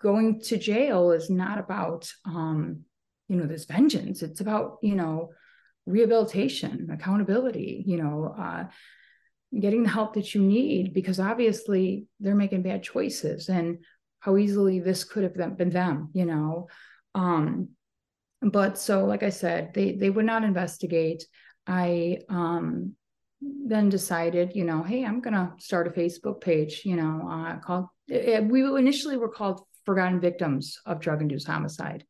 [0.00, 2.84] going to jail is not about um,
[3.28, 5.30] you know this vengeance it's about you know
[5.86, 8.64] rehabilitation accountability you know uh,
[9.58, 13.78] getting the help that you need because obviously they're making bad choices and
[14.20, 16.68] how easily this could have been them you know?
[17.14, 17.70] Um
[18.40, 21.26] but so like i said they they would not investigate.
[21.66, 22.96] I um
[23.40, 27.86] then decided you know hey i'm gonna start a facebook page you know uh called
[28.08, 32.04] it, we initially were called forgotten victims of drug induced homicide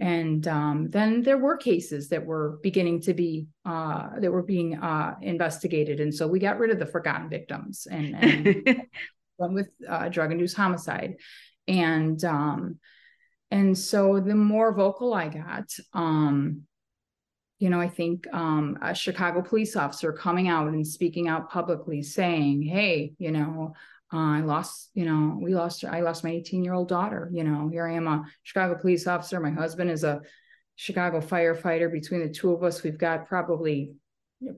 [0.00, 4.76] and um, then there were cases that were beginning to be uh, that were being
[4.76, 6.00] uh, investigated.
[6.00, 8.82] And so we got rid of the forgotten victims and, and
[9.38, 11.16] went with uh, drug induced homicide.
[11.66, 12.78] And um,
[13.50, 16.62] and so the more vocal i got um,
[17.58, 22.02] you know i think um, a chicago police officer coming out and speaking out publicly
[22.02, 23.72] saying hey you know
[24.12, 27.28] uh, I lost, you know, we lost, I lost my 18 year old daughter.
[27.32, 29.38] You know, here I am a Chicago police officer.
[29.38, 30.22] My husband is a
[30.76, 31.92] Chicago firefighter.
[31.92, 33.92] Between the two of us, we've got probably,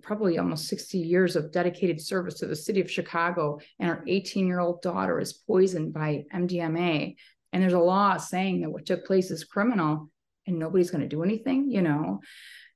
[0.02, 3.58] probably almost 60 years of dedicated service to the city of Chicago.
[3.80, 7.16] And our 18 year old daughter is poisoned by MDMA.
[7.52, 10.10] And there's a law saying that what took place is criminal
[10.46, 12.20] and nobody's going to do anything, you know.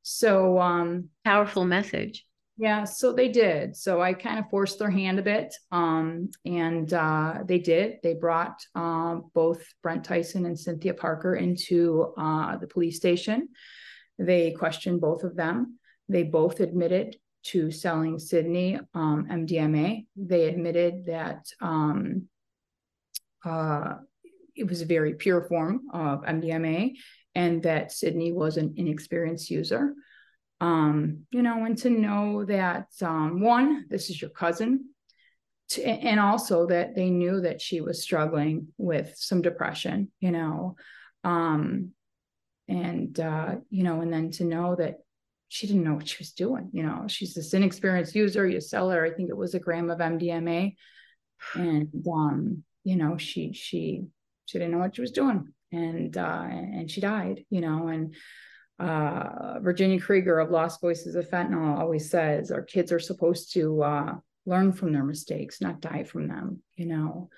[0.03, 2.27] So, um, powerful message.
[2.57, 3.77] Yeah, so they did.
[3.77, 5.55] So I kind of forced their hand a bit.
[5.73, 7.97] Um, and uh, they did.
[8.03, 13.49] They brought uh, both Brent Tyson and Cynthia Parker into uh, the police station.
[14.19, 15.81] They questioned both of them.
[16.09, 20.07] They both admitted to selling Sydney um, MDMA.
[20.15, 22.29] They admitted that um,
[23.45, 23.95] uh,
[24.55, 26.93] it was a very pure form of MDMA
[27.35, 29.95] and that Sydney was an inexperienced user
[30.61, 34.91] um, you know, and to know that um, one, this is your cousin,
[35.71, 40.77] to, and also that they knew that she was struggling with some depression, you know,
[41.25, 41.91] um,
[42.69, 44.99] and uh, you know, and then to know that
[45.49, 48.47] she didn't know what she was doing, you know, she's this inexperienced user.
[48.47, 50.75] You sell her, I think it was a gram of MDMA,
[51.55, 54.05] and um, you know, she she
[54.47, 58.15] she didn't know what she was doing, and uh, and she died, you know, and
[58.79, 63.83] uh, Virginia Krieger of Lost Voices of Fentanyl always says our kids are supposed to
[63.83, 64.15] uh,
[64.47, 67.29] learn from their mistakes, not die from them, you know.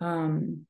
[0.00, 0.66] Um,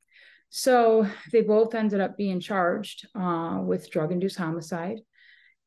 [0.48, 5.00] so they both ended up being charged uh, with drug induced homicide,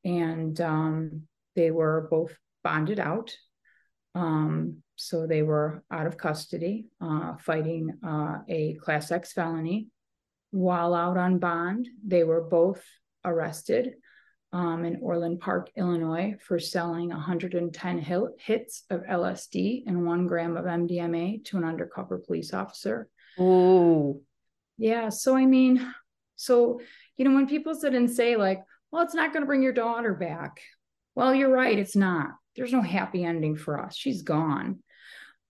[0.05, 1.23] and um,
[1.55, 3.35] they were both bonded out.
[4.15, 9.87] Um, so they were out of custody, uh, fighting uh, a Class X felony.
[10.51, 12.83] While out on bond, they were both
[13.23, 13.93] arrested
[14.51, 17.99] um, in Orland Park, Illinois, for selling 110
[18.39, 23.07] hits of LSD and one gram of MDMA to an undercover police officer.
[23.37, 24.21] Oh,
[24.77, 25.09] yeah.
[25.09, 25.93] So, I mean,
[26.35, 26.79] so,
[27.17, 29.73] you know, when people sit and say, like, well, it's not going to bring your
[29.73, 30.61] daughter back.
[31.13, 31.77] Well, you're right.
[31.77, 32.29] It's not.
[32.55, 33.95] There's no happy ending for us.
[33.95, 34.79] She's gone.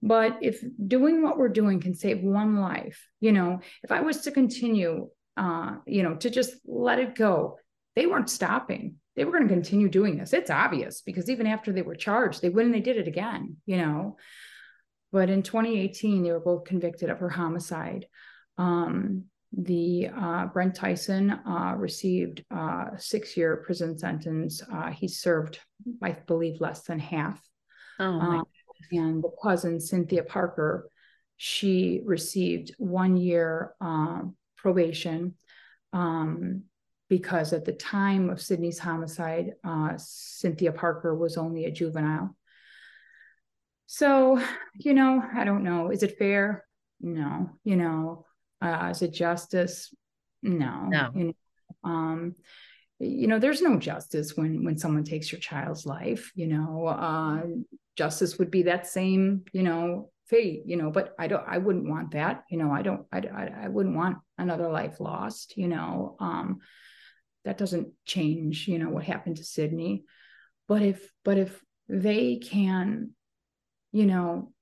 [0.02, 4.22] But if doing what we're doing can save one life, you know, if I was
[4.22, 7.58] to continue, uh, you know, to just let it go,
[7.96, 8.96] they weren't stopping.
[9.16, 10.34] They were going to continue doing this.
[10.34, 13.58] It's obvious because even after they were charged, they went and they did it again,
[13.66, 14.18] you know.
[15.12, 18.08] But in 2018, they were both convicted of her homicide.
[18.58, 24.62] Um, the uh, Brent Tyson uh, received a six-year prison sentence.
[24.72, 25.60] Uh, he served,
[26.02, 27.42] I believe, less than half.
[28.00, 28.44] Oh um,
[28.92, 30.90] and the cousin Cynthia Parker,
[31.38, 34.22] she received one year uh,
[34.58, 35.36] probation.
[35.94, 36.64] Um,
[37.10, 42.36] because at the time of Sydney's homicide, uh, Cynthia Parker was only a juvenile.
[43.88, 44.40] So,
[44.76, 45.90] you know, I don't know.
[45.90, 46.66] Is it fair?
[47.02, 47.50] No.
[47.64, 48.26] You know,
[48.62, 49.94] uh, is it justice?
[50.44, 50.86] No.
[50.88, 51.10] No.
[51.16, 52.36] You know, um,
[53.00, 56.32] you know, there's no justice when when someone takes your child's life.
[56.36, 57.42] You know, uh,
[57.96, 60.64] justice would be that same, you know, fate.
[60.66, 61.44] You know, but I don't.
[61.48, 62.44] I wouldn't want that.
[62.52, 63.06] You know, I don't.
[63.12, 65.58] I I, I wouldn't want another life lost.
[65.58, 66.16] You know.
[66.20, 66.60] Um,
[67.46, 70.04] that doesn't change you know what happened to sydney.
[70.68, 71.60] But if but if
[71.90, 73.12] they can,
[73.92, 74.54] you know,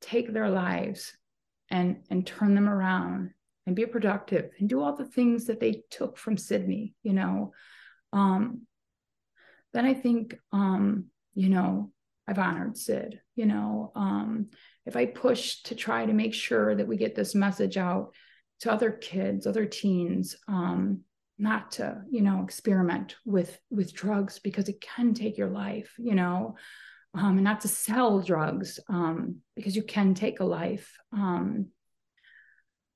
[0.00, 1.16] take their lives
[1.70, 3.30] and and turn them around
[3.66, 7.52] and be productive and do all the things that they took from Sydney, you know,
[8.12, 8.62] um,
[9.72, 11.90] then I think, um, you know,
[12.28, 14.50] I've honored Sid, you know, um,
[14.86, 18.14] if I push to try to make sure that we get this message out
[18.64, 21.00] to other kids, other teens, um,
[21.38, 26.14] not to, you know, experiment with with drugs because it can take your life, you
[26.14, 26.56] know,
[27.12, 30.96] um, and not to sell drugs um, because you can take a life.
[31.12, 31.66] Um,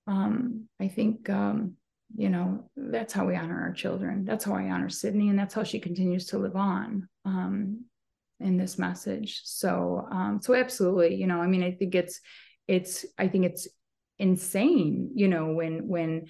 [0.07, 1.75] um, I think, um,
[2.17, 4.25] you know, that's how we honor our children.
[4.25, 7.09] That's how I honor Sydney, and that's how she continues to live on
[8.41, 9.43] in this message.
[9.45, 10.09] So,
[10.41, 12.21] so absolutely, you know, I mean, I think it's,
[12.67, 13.69] it's, I think it's
[14.19, 16.27] insane, you know, when, when,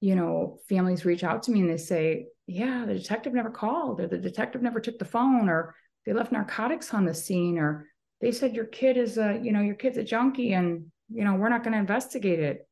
[0.00, 4.00] you know, families reach out to me and they say, yeah, the detective never called,
[4.00, 5.74] or the detective never took the phone, or
[6.06, 7.86] they left narcotics on the scene, or
[8.20, 11.34] they said your kid is a, you know, your kid's a junkie and, you know,
[11.34, 12.66] we're not going to investigate it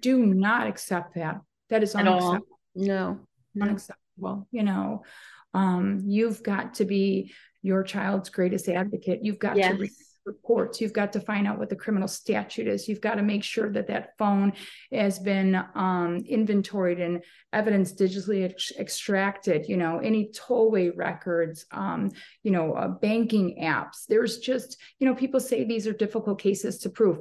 [0.00, 1.40] do not accept that.
[1.70, 2.58] That is unacceptable.
[2.74, 3.20] No.
[3.60, 4.48] Unacceptable.
[4.50, 5.02] You know,
[5.54, 7.32] um, you've got to be
[7.62, 9.20] your child's greatest advocate.
[9.22, 9.72] You've got yes.
[9.72, 9.78] to
[10.28, 10.80] reports.
[10.80, 12.86] You've got to find out what the criminal statute is.
[12.86, 14.52] You've got to make sure that that phone
[14.92, 19.68] has been um, inventoried and evidence digitally ex- extracted.
[19.68, 21.66] You know, any tollway records.
[21.72, 22.12] Um,
[22.44, 24.06] you know, uh, banking apps.
[24.08, 27.18] There's just you know, people say these are difficult cases to prove.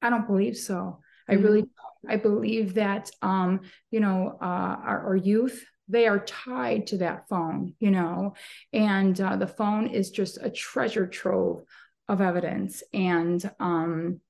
[0.00, 1.00] I don't believe so.
[1.28, 2.10] I really, mm-hmm.
[2.10, 7.28] I believe that, um, you know, uh, our, our, youth, they are tied to that
[7.28, 8.34] phone, you know,
[8.72, 11.62] and uh, the phone is just a treasure trove
[12.08, 12.82] of evidence.
[12.92, 14.20] And, um,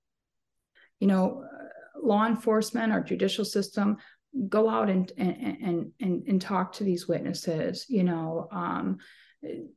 [1.00, 1.44] you know,
[2.02, 3.98] law enforcement, our judicial system,
[4.48, 7.86] go out and and and and, talk to these witnesses.
[7.88, 8.98] You know, um,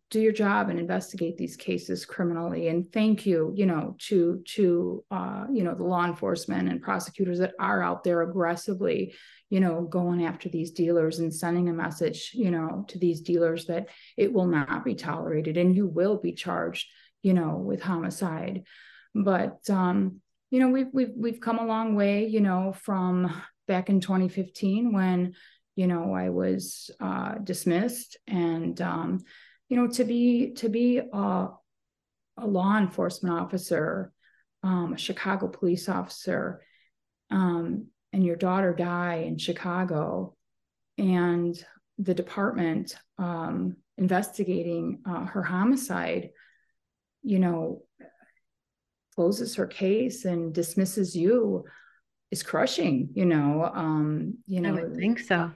[0.10, 5.04] do your job and investigate these cases criminally and thank you you know to to
[5.12, 9.14] uh, you know the law enforcement and prosecutors that are out there aggressively
[9.50, 13.66] you know going after these dealers and sending a message you know to these dealers
[13.66, 16.88] that it will not be tolerated and you will be charged
[17.22, 18.63] you know with homicide.
[19.13, 23.32] But um you know we've we've we've come a long way you know from
[23.67, 25.34] back in 2015 when
[25.76, 29.20] you know i was uh dismissed and um
[29.70, 31.47] you know to be to be a,
[32.38, 34.11] a law enforcement officer
[34.63, 36.61] um, a chicago police officer
[37.32, 40.36] um, and your daughter die in chicago
[40.97, 41.63] and
[41.99, 46.30] the department um, investigating uh, her homicide
[47.24, 47.84] you know
[49.15, 51.65] closes her case and dismisses you
[52.32, 55.51] is crushing you know um you know i would think so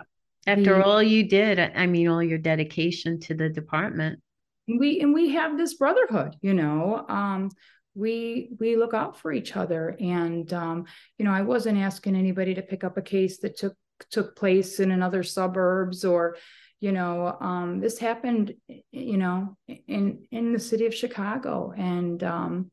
[0.45, 4.19] after all you did, I mean, all your dedication to the department.
[4.67, 7.05] We and we have this brotherhood, you know.
[7.07, 7.49] Um,
[7.95, 10.85] we we look out for each other, and um,
[11.17, 13.75] you know, I wasn't asking anybody to pick up a case that took
[14.09, 16.37] took place in another suburbs or
[16.83, 18.53] you know um, this happened
[18.91, 19.57] you know
[19.87, 22.71] in in the city of chicago and um,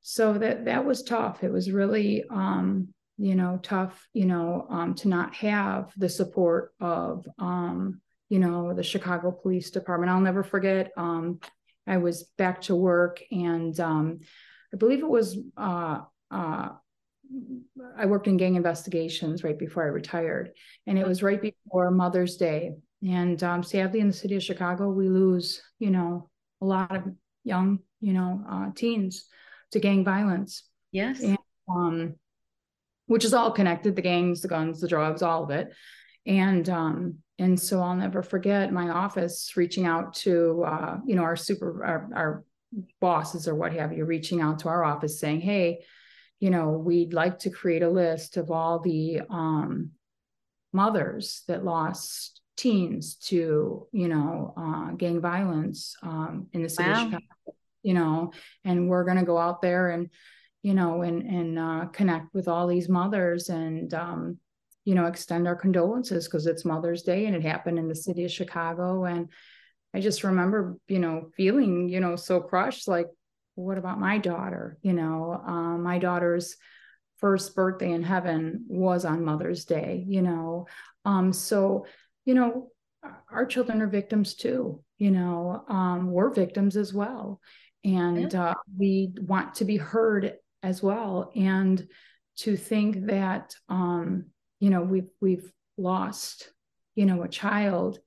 [0.00, 2.88] so that that was tough it was really um,
[3.20, 8.00] you know, tough, you know, um, to not have the support of, um,
[8.30, 10.10] you know, the Chicago Police Department.
[10.10, 10.90] I'll never forget.
[10.96, 11.38] Um,
[11.86, 14.20] I was back to work, and um,
[14.72, 16.00] I believe it was uh,
[16.30, 16.68] uh,
[17.96, 20.52] I worked in gang investigations right before I retired,
[20.86, 22.72] and it was right before Mother's Day.
[23.06, 26.28] And um, sadly, in the city of Chicago, we lose, you know,
[26.60, 27.04] a lot of
[27.44, 29.26] young, you know, uh, teens
[29.72, 30.64] to gang violence.
[30.92, 31.20] Yes.
[31.22, 31.38] And,
[31.68, 32.14] um,
[33.10, 35.72] which is all connected the gangs the guns the drugs all of it
[36.26, 41.24] and um and so i'll never forget my office reaching out to uh you know
[41.24, 42.44] our super our, our
[43.00, 45.80] bosses or what have you reaching out to our office saying hey
[46.38, 49.90] you know we'd like to create a list of all the um
[50.72, 56.94] mothers that lost teens to you know uh, gang violence um, in the city wow.
[56.94, 58.32] of Chicago, you know,
[58.64, 60.10] and we're going to go out there and
[60.62, 64.38] you know, and and uh, connect with all these mothers and um,
[64.84, 68.24] you know extend our condolences because it's Mother's Day and it happened in the city
[68.24, 69.04] of Chicago.
[69.04, 69.28] And
[69.94, 72.88] I just remember, you know, feeling, you know, so crushed.
[72.88, 73.08] Like,
[73.54, 74.78] what about my daughter?
[74.82, 76.56] You know, um, my daughter's
[77.18, 80.04] first birthday in heaven was on Mother's Day.
[80.06, 80.66] You know,
[81.06, 81.86] um, so
[82.24, 82.68] you know,
[83.30, 84.82] our children are victims too.
[84.98, 87.40] You know, um, we're victims as well.
[87.84, 91.32] And uh, we want to be heard as well.
[91.34, 91.86] And
[92.40, 94.26] to think that um,
[94.60, 96.52] you know we've we've lost
[96.94, 97.98] you know a child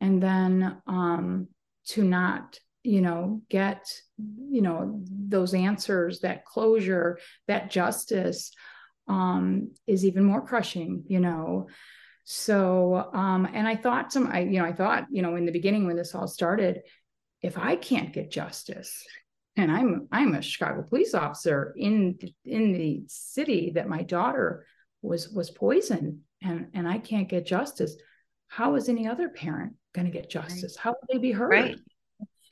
[0.00, 1.48] and then um,
[1.86, 8.52] to not you know get you know those answers that closure that justice
[9.08, 11.66] um is even more crushing you know
[12.32, 15.50] so um and i thought some i you know i thought you know in the
[15.50, 16.80] beginning when this all started
[17.42, 19.04] if i can't get justice
[19.56, 24.64] and i'm i'm a chicago police officer in in the city that my daughter
[25.02, 27.96] was was poisoned and and i can't get justice
[28.46, 30.84] how is any other parent going to get justice right.
[30.84, 31.76] how will they be heard right.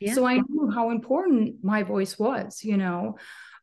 [0.00, 0.12] yeah.
[0.12, 3.16] so i knew how important my voice was you know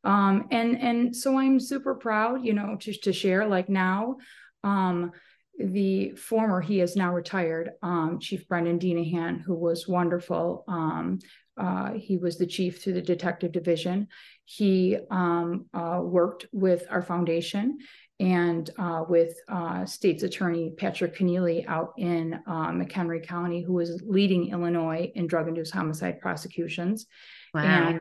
[0.05, 4.15] um and and so i'm super proud you know to, to share like now
[4.63, 5.11] um
[5.57, 11.19] the former he is now retired um, chief Brendan Deenihan who was wonderful um,
[11.57, 14.07] uh, he was the chief through the detective division.
[14.43, 17.77] He um, uh, worked with our foundation
[18.19, 24.01] and uh, with uh, State's Attorney Patrick Kenneally out in uh, McHenry County, who was
[24.05, 27.07] leading Illinois in drug induced homicide prosecutions.
[27.53, 27.99] Wow.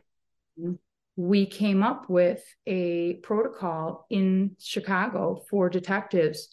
[0.57, 0.79] And
[1.17, 6.49] we came up with a protocol in Chicago for detectives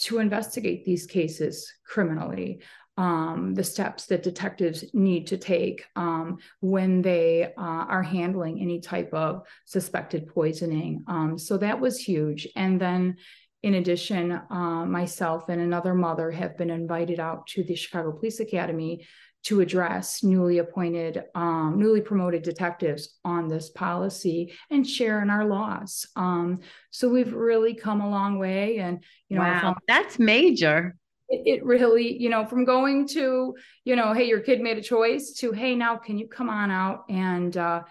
[0.00, 2.60] to investigate these cases criminally
[3.00, 8.78] um, the steps that detectives need to take um, when they uh, are handling any
[8.78, 11.02] type of suspected poisoning.
[11.06, 12.46] Um, so that was huge.
[12.56, 13.16] And then,
[13.62, 18.40] in addition, uh, myself and another mother have been invited out to the Chicago Police
[18.40, 19.06] Academy
[19.42, 25.46] to address newly appointed, um, newly promoted detectives on this policy and share in our
[25.46, 26.06] loss.
[26.14, 26.60] Um,
[26.90, 30.94] so we've really come a long way, and you know, wow, that's major
[31.30, 34.82] it, it really, you know, from going to, you know, hey, your kid made a
[34.82, 37.82] choice to, hey, now can you come on out and uh,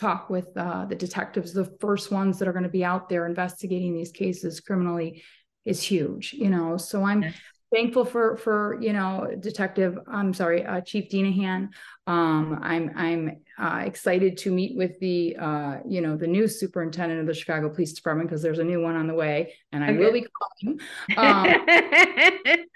[0.00, 3.26] talk with uh, the detectives, the first ones that are going to be out there
[3.26, 5.22] investigating these cases criminally
[5.64, 6.76] is huge, you know.
[6.76, 7.34] So I'm yes
[7.72, 11.68] thankful for for you know detective i'm sorry uh, chief Deenihan.
[12.06, 17.20] Um, i'm i'm uh, excited to meet with the uh, you know the new superintendent
[17.20, 19.88] of the chicago police department because there's a new one on the way and i
[19.90, 19.98] okay.
[19.98, 20.80] will be calling.
[21.16, 22.56] Um,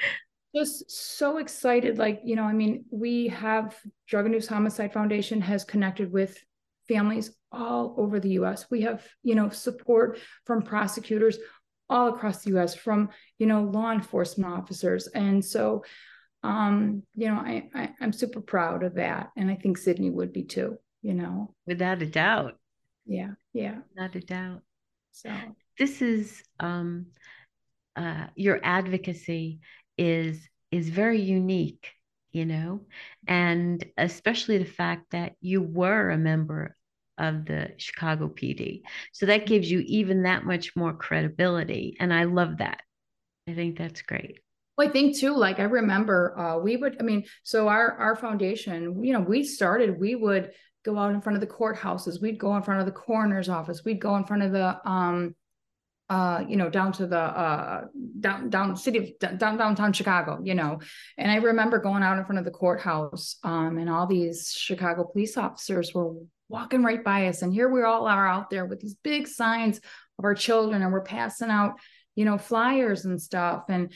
[0.54, 3.74] just so excited like you know i mean we have
[4.06, 6.38] drug induced homicide foundation has connected with
[6.88, 11.38] families all over the us we have you know support from prosecutors
[11.88, 15.08] all across the US from, you know, law enforcement officers.
[15.08, 15.84] And so,
[16.42, 19.30] um, you know, I, I I'm super proud of that.
[19.36, 21.54] And I think Sydney would be too, you know.
[21.66, 22.58] Without a doubt.
[23.06, 23.32] Yeah.
[23.52, 23.78] Yeah.
[23.94, 24.62] Without a doubt.
[25.12, 25.30] So
[25.78, 27.06] this is um
[27.96, 29.60] uh your advocacy
[29.98, 31.92] is is very unique
[32.30, 32.82] you know
[33.26, 36.76] and especially the fact that you were a member
[37.22, 38.82] of the Chicago PD.
[39.12, 41.96] So that gives you even that much more credibility.
[42.00, 42.82] And I love that.
[43.48, 44.40] I think that's great.
[44.76, 48.16] Well, I think too, like I remember uh, we would, I mean, so our our
[48.16, 50.50] foundation, you know, we started, we would
[50.84, 53.84] go out in front of the courthouses, we'd go in front of the coroner's office,
[53.84, 55.34] we'd go in front of the um
[56.12, 57.84] uh, you know, down to the uh,
[58.20, 60.78] down down city of down downtown Chicago, you know.
[61.16, 65.04] And I remember going out in front of the courthouse, um, and all these Chicago
[65.04, 66.12] police officers were
[66.52, 67.42] walking right by us.
[67.42, 69.78] And here we all are out there with these big signs
[70.18, 71.80] of our children, and we're passing out,
[72.14, 73.64] you know, flyers and stuff.
[73.68, 73.92] And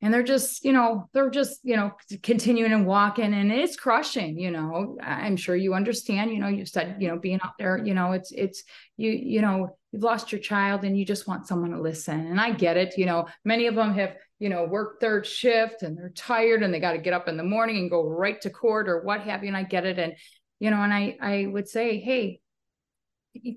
[0.00, 1.90] and they're just, you know, they're just, you know,
[2.22, 4.38] continuing and walking, and it's crushing.
[4.38, 6.30] You know, I'm sure you understand.
[6.30, 8.62] You know, you said, you know, being out there, you know, it's it's
[8.96, 12.26] you, you know, you've lost your child, and you just want someone to listen.
[12.26, 12.96] And I get it.
[12.96, 16.72] You know, many of them have you know, worked third shift and they're tired and
[16.72, 19.22] they got to get up in the morning and go right to court or what
[19.22, 19.48] have you.
[19.48, 19.98] And I get it.
[19.98, 20.14] And
[20.60, 22.40] you know and i i would say hey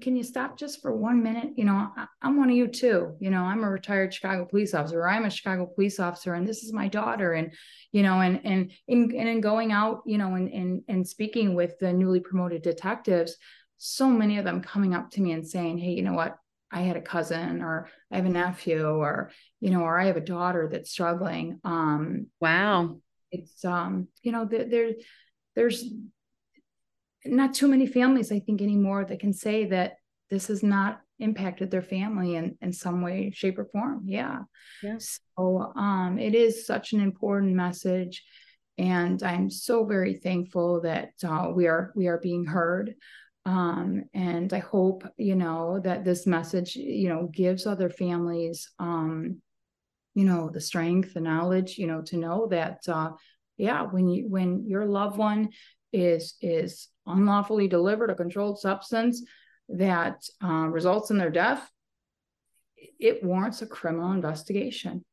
[0.01, 1.53] can you stop just for one minute?
[1.55, 3.15] You know I, am one of you too.
[3.19, 6.47] You know i'm a retired chicago police officer or i'm a chicago police officer and
[6.47, 7.53] this is my daughter and
[7.91, 11.55] you know and and in and in going out you know and and, and speaking
[11.55, 13.37] with the newly promoted detectives
[13.77, 16.37] so many of them coming up to me and saying hey you know what?
[16.73, 20.17] I had a cousin or i have a nephew or you know or i have
[20.17, 21.59] a daughter that's struggling.
[21.63, 22.97] Um wow.
[23.31, 24.91] it's um you know there
[25.55, 25.83] there's
[27.25, 29.93] not too many families, I think, anymore that can say that
[30.29, 34.03] this has not impacted their family in, in some way, shape, or form.
[34.05, 34.39] Yeah.
[34.81, 34.97] yeah.
[34.99, 38.23] So um, it is such an important message.
[38.77, 42.95] And I'm so very thankful that uh, we are we are being heard.
[43.45, 49.41] Um, and I hope, you know, that this message, you know, gives other families um,
[50.13, 53.11] you know, the strength, the knowledge, you know, to know that uh,
[53.57, 55.49] yeah, when you when your loved one
[55.93, 59.23] is is unlawfully delivered a controlled substance
[59.69, 61.69] that uh, results in their death,
[62.99, 65.03] it warrants a criminal investigation.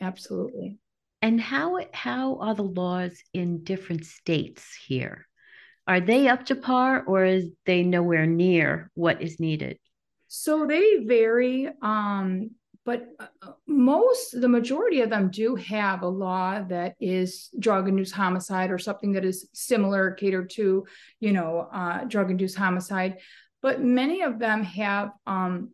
[0.00, 0.78] Absolutely.
[1.20, 5.26] And how how are the laws in different states here?
[5.86, 9.78] Are they up to par or is they nowhere near what is needed?
[10.28, 11.68] So they vary.
[11.80, 12.52] Um,
[12.84, 18.14] but uh, most, the majority of them do have a law that is drug induced
[18.14, 20.84] homicide or something that is similar, catered to,
[21.20, 23.18] you know, uh, drug induced homicide.
[23.60, 25.70] But many of them have um,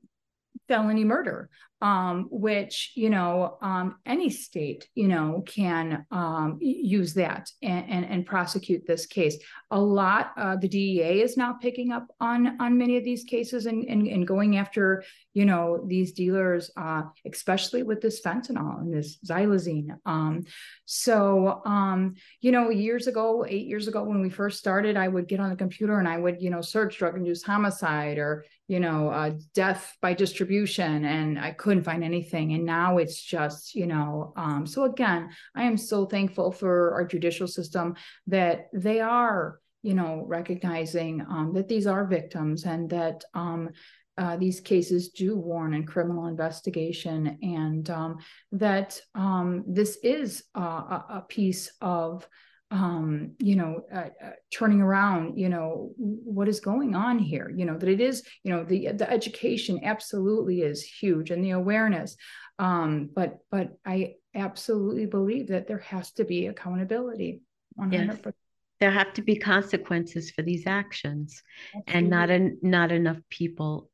[0.68, 1.48] felony murder
[1.80, 8.04] um, which you know um, any state you know can um, use that and, and,
[8.04, 9.36] and prosecute this case.
[9.70, 13.66] A lot uh, the DEA is now picking up on on many of these cases
[13.66, 15.04] and and, and going after
[15.34, 19.90] you know these dealers, uh, especially with this fentanyl and this xylazine.
[20.04, 20.44] Um,
[20.84, 25.28] so um, you know years ago, eight years ago when we first started, I would
[25.28, 28.80] get on the computer and I would you know search drug induced homicide or you
[28.80, 32.54] know, uh, death by distribution, and I couldn't find anything.
[32.54, 37.06] And now it's just, you know, um, so again, I am so thankful for our
[37.06, 37.94] judicial system
[38.26, 43.68] that they are, you know, recognizing um, that these are victims and that um,
[44.16, 48.16] uh, these cases do warrant a criminal investigation, and um,
[48.50, 52.26] that um, this is uh, a piece of
[52.70, 57.50] um, you know, uh, uh, turning around, you know, what is going on here?
[57.54, 61.52] You know, that it is, you know, the the education absolutely is huge and the
[61.52, 62.16] awareness.
[62.58, 67.40] Um, but but I absolutely believe that there has to be accountability.
[67.74, 68.20] 100.
[68.24, 68.34] Yes.
[68.80, 71.42] There have to be consequences for these actions,
[71.74, 71.94] absolutely.
[71.94, 73.90] and not en- not enough people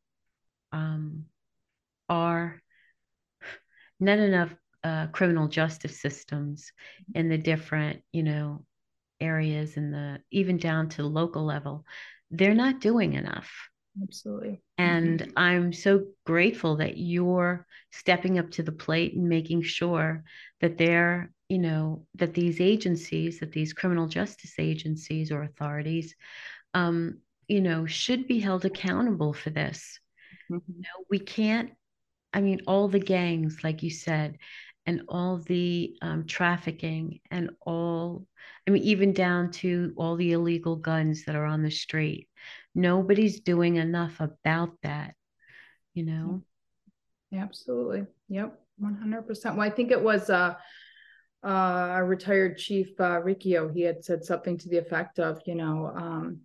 [0.72, 1.24] um,
[2.08, 2.60] are
[4.00, 4.50] not enough
[4.84, 6.70] uh, criminal justice systems
[7.14, 8.64] in the different, you know,
[9.20, 11.84] areas and the even down to local level,
[12.30, 13.50] they're not doing enough.
[14.02, 14.60] Absolutely.
[14.76, 15.30] And mm-hmm.
[15.36, 20.24] I'm so grateful that you're stepping up to the plate and making sure
[20.60, 26.14] that they're, you know, that these agencies, that these criminal justice agencies or authorities,
[26.74, 30.00] um, you know, should be held accountable for this.
[30.50, 30.72] Mm-hmm.
[30.74, 31.70] You know, we can't,
[32.32, 34.38] I mean, all the gangs, like you said,
[34.86, 38.26] and all the um, trafficking and all,
[38.66, 42.28] I mean, even down to all the illegal guns that are on the street.
[42.74, 45.14] Nobody's doing enough about that,
[45.94, 46.42] you know?
[47.32, 48.06] Absolutely.
[48.28, 48.60] Yep.
[48.82, 49.56] 100%.
[49.56, 50.54] Well, I think it was uh,
[51.44, 55.54] uh, our retired chief, uh, Riccio, he had said something to the effect of, you
[55.54, 56.40] know, um,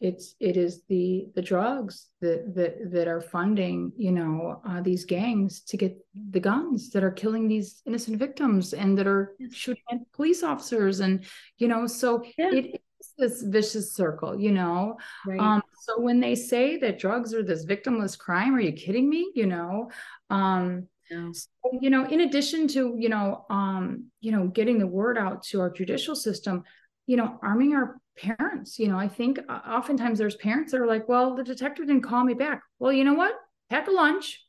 [0.00, 5.04] it's it is the the drugs that that that are funding you know uh, these
[5.04, 5.96] gangs to get
[6.30, 11.00] the guns that are killing these innocent victims and that are shooting at police officers
[11.00, 11.24] and
[11.58, 12.50] you know so yeah.
[12.52, 14.96] it is this vicious circle you know
[15.26, 15.40] right.
[15.40, 19.32] um, so when they say that drugs are this victimless crime are you kidding me
[19.34, 19.90] you know
[20.30, 21.28] um, yeah.
[21.32, 21.48] So,
[21.80, 25.60] you know in addition to you know um you know getting the word out to
[25.60, 26.64] our judicial system
[27.06, 30.86] you know arming our parents you know i think uh, oftentimes there's parents that are
[30.86, 33.34] like well the detective didn't call me back well you know what
[33.70, 34.44] pack a lunch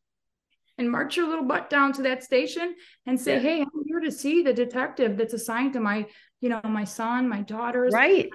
[0.77, 3.39] and march your little butt down to that station and say yeah.
[3.39, 6.05] hey i'm here to see the detective that's assigned to my
[6.41, 8.29] you know my son my daughter's right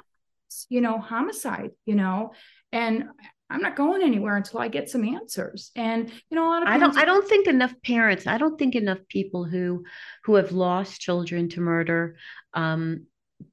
[0.69, 2.33] you know homicide you know
[2.73, 3.05] and
[3.51, 5.71] I'm not going anywhere until I get some answers.
[5.77, 8.59] And you know, a lot of I don't I don't think enough parents, I don't
[8.59, 9.85] think enough people who
[10.25, 12.17] who have lost children to murder
[12.55, 13.07] um,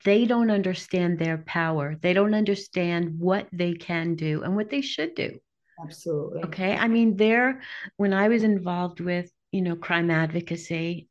[0.04, 1.96] they don't understand their power.
[2.02, 5.40] They don't understand what they can do and what they should do.
[5.84, 6.44] Absolutely.
[6.44, 6.76] Okay.
[6.76, 7.62] I mean, there,
[7.98, 11.10] when I was involved with, you know, crime advocacy,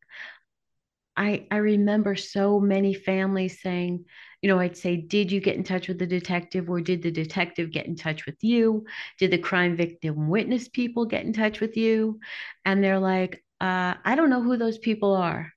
[1.16, 4.04] I, I remember so many families saying,
[4.40, 7.10] you know, I'd say, did you get in touch with the detective or did the
[7.10, 8.86] detective get in touch with you?
[9.18, 12.20] Did the crime victim witness people get in touch with you?
[12.64, 15.52] And they're like, uh, I don't know who those people are.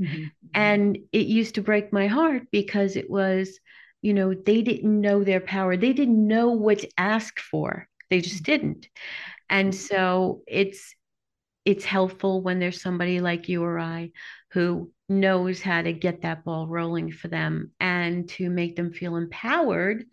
[0.00, 0.24] Mm-hmm.
[0.54, 3.58] And it used to break my heart because it was,
[4.02, 5.76] you know, they didn't know their power.
[5.76, 7.88] They didn't know what to ask for.
[8.10, 8.52] They just mm-hmm.
[8.52, 8.88] didn't.
[9.50, 10.94] And so it's
[11.64, 14.12] it's helpful when there's somebody like you or I
[14.52, 19.16] who knows how to get that ball rolling for them and to make them feel
[19.16, 20.04] empowered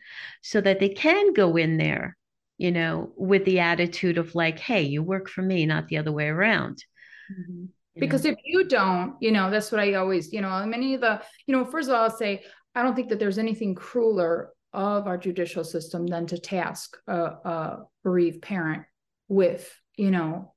[0.42, 2.18] so that they can go in there,
[2.58, 6.12] you know, with the attitude of like, hey, you work for me, not the other
[6.12, 6.84] way around.
[7.32, 7.66] Mm-hmm
[7.98, 11.22] because if you don't you know that's what i always you know many of the
[11.48, 12.44] you know first of all i'll say
[12.74, 17.16] i don't think that there's anything crueler of our judicial system than to task a,
[17.16, 18.84] a bereaved parent
[19.28, 20.54] with you know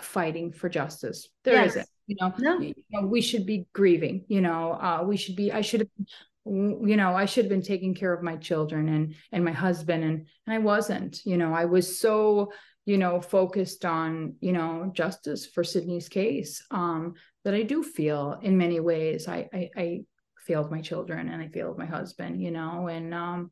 [0.00, 1.76] fighting for justice There yes.
[1.76, 2.60] not you know, no.
[2.60, 6.06] you know we should be grieving you know uh, we should be i should have
[6.44, 10.02] you know i should have been taking care of my children and and my husband
[10.02, 12.50] and and i wasn't you know i was so
[12.84, 16.64] you know, focused on, you know, justice for Sydney's case.
[16.70, 17.14] Um,
[17.44, 19.28] that I do feel in many ways.
[19.28, 20.04] I, I, I
[20.46, 23.50] failed my children and I failed my husband, you know, and um,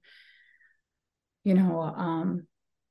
[1.45, 2.47] you know, um,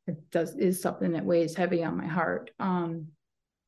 [0.08, 2.52] it does is something that weighs heavy on my heart.
[2.60, 3.10] Um,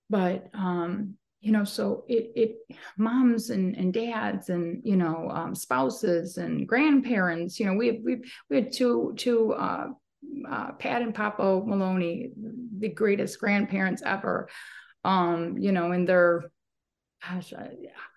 [0.10, 5.56] but um, you know, so it it moms and, and dads and you know um,
[5.56, 7.60] spouses and grandparents.
[7.60, 9.88] You know, we we we had two two uh,
[10.50, 12.32] uh, Pat and Papa Maloney,
[12.80, 14.50] the greatest grandparents ever.
[15.04, 16.52] Um, you know, in their
[17.22, 17.68] gosh, uh,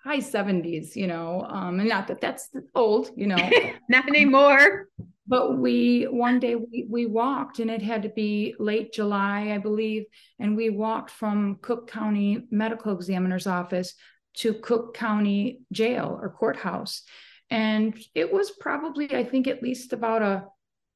[0.03, 3.51] high 70s, you know, um, and not that that's old, you know,
[3.89, 4.89] not anymore.
[5.27, 9.59] But we one day we we walked, and it had to be late July, I
[9.59, 10.05] believe,
[10.39, 13.95] and we walked from Cook County Medical Examiner's office
[14.39, 17.05] to Cook County Jail or courthouse,
[17.49, 20.45] and it was probably I think at least about a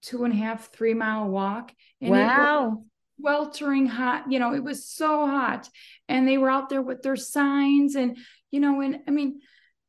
[0.03, 1.73] two and a half three mile walk.
[2.01, 2.85] And wow
[3.21, 4.31] Weltering hot.
[4.31, 5.69] You know, it was so hot.
[6.09, 8.17] And they were out there with their signs and,
[8.53, 9.41] you know, and I mean,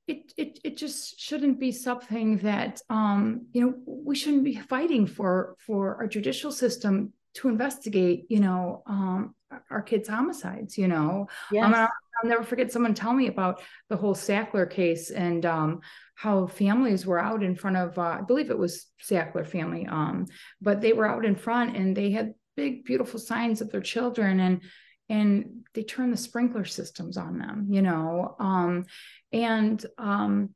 [0.09, 5.05] it, it, it just shouldn't be something that um, you know we shouldn't be fighting
[5.05, 9.35] for for our judicial system to investigate you know um,
[9.69, 11.63] our kids homicides you know yes.
[11.63, 11.87] um,
[12.21, 15.81] I'll, never forget someone tell me about the whole sackler case and um,
[16.15, 20.25] how families were out in front of uh, i believe it was sackler family um,
[20.61, 24.39] but they were out in front and they had big beautiful signs of their children
[24.39, 24.61] and
[25.07, 28.85] and they turned the sprinkler systems on them you know um,
[29.31, 30.49] and um,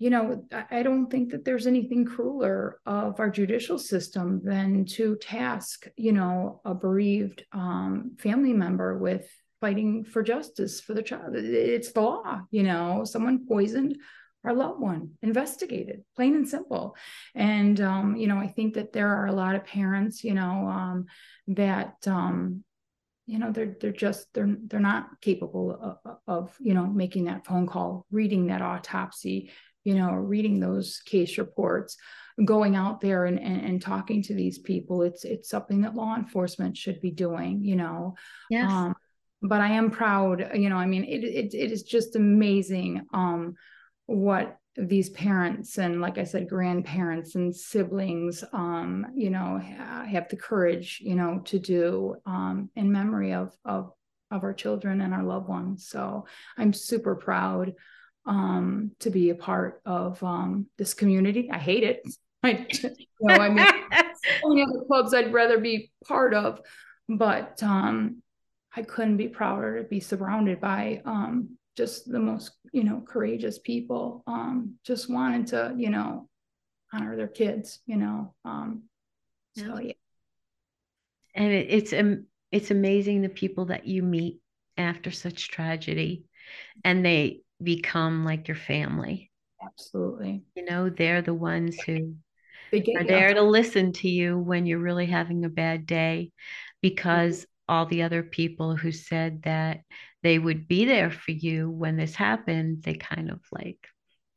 [0.00, 5.16] you know i don't think that there's anything crueler of our judicial system than to
[5.16, 9.30] task you know a bereaved um, family member with
[9.60, 11.34] fighting for justice for the child.
[11.36, 13.96] It's the law you know someone poisoned
[14.44, 16.96] our loved one investigated plain and simple.
[17.34, 20.68] And um, you know i think that there are a lot of parents you know
[20.68, 21.06] um,
[21.48, 22.64] that um,
[23.26, 27.46] you know they're they're just they're they're not capable of, of, you know making that
[27.46, 29.50] phone call reading that autopsy
[29.84, 31.96] you know reading those case reports
[32.44, 35.02] going out there and, and, and talking to these people.
[35.02, 38.14] It's it's something that law enforcement should be doing you know.
[38.48, 38.70] Yes.
[39.42, 43.54] But i am proud you know i mean it, it, it is just amazing um
[44.06, 50.36] what these parents and like i said grandparents and siblings um you know have the
[50.36, 53.92] courage you know to do um in memory of of
[54.30, 55.88] of our children and our loved ones.
[55.88, 56.26] So
[56.56, 57.74] i'm super proud
[58.26, 61.50] um to be a part of um this community.
[61.50, 62.02] I hate it.
[62.42, 63.66] I you know i mean
[64.44, 66.60] only other clubs i'd rather be part of
[67.06, 68.22] but um
[68.76, 73.58] i couldn't be prouder to be surrounded by um just the most you know courageous
[73.58, 76.28] people um just wanted to you know
[76.92, 78.82] honor their kids you know um
[79.56, 79.92] so yeah.
[81.34, 84.40] And it, it's um it's amazing the people that you meet
[84.76, 86.24] after such tragedy
[86.84, 89.30] and they become like your family.
[89.62, 90.42] Absolutely.
[90.54, 92.14] You know they're the ones who
[92.72, 96.30] are there to listen to you when you're really having a bad day
[96.80, 97.49] because mm-hmm.
[97.70, 99.82] All the other people who said that
[100.24, 103.78] they would be there for you when this happened, they kind of like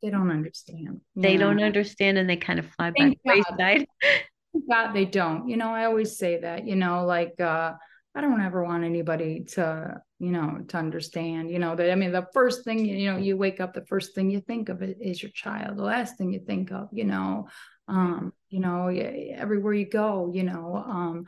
[0.00, 1.00] they don't understand.
[1.16, 1.38] They yeah.
[1.38, 3.86] don't understand and they kind of fly Thank by the wayside.
[4.70, 5.48] God, they don't.
[5.48, 7.72] You know, I always say that, you know, like uh
[8.14, 12.12] I don't ever want anybody to, you know, to understand, you know, that I mean,
[12.12, 14.98] the first thing, you know, you wake up, the first thing you think of it
[15.00, 15.76] is your child.
[15.76, 17.48] The last thing you think of, you know,
[17.88, 21.24] um, you know, everywhere you go, you know, um,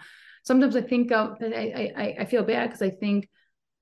[0.46, 3.28] sometimes I think of, I, I, I feel bad because I think,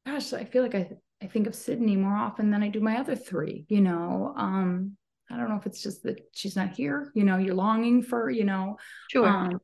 [0.07, 0.91] gosh, I feel like I,
[1.23, 4.35] I think of Sydney more often than I do my other three, you know.
[4.37, 4.97] Um,
[5.31, 8.31] I don't know if it's just that she's not here, you know, you're longing for,
[8.31, 8.77] you know.
[9.11, 9.27] Sure.
[9.27, 9.61] Um,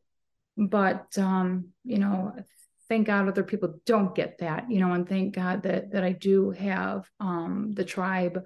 [0.56, 2.34] but um, you know,
[2.88, 6.12] thank God other people don't get that, you know, and thank God that that I
[6.12, 8.42] do have um the tribe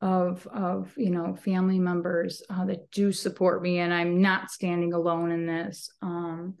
[0.00, 4.92] of of you know family members uh, that do support me and I'm not standing
[4.92, 5.90] alone in this.
[6.02, 6.54] Um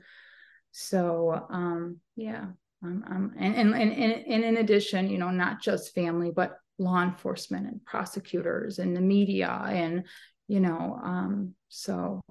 [0.72, 2.46] so um yeah
[2.82, 7.02] um, um, and, and, and, and in addition, you know, not just family, but law
[7.02, 9.50] enforcement and prosecutors and the media.
[9.50, 10.04] And,
[10.48, 12.22] you know, um, so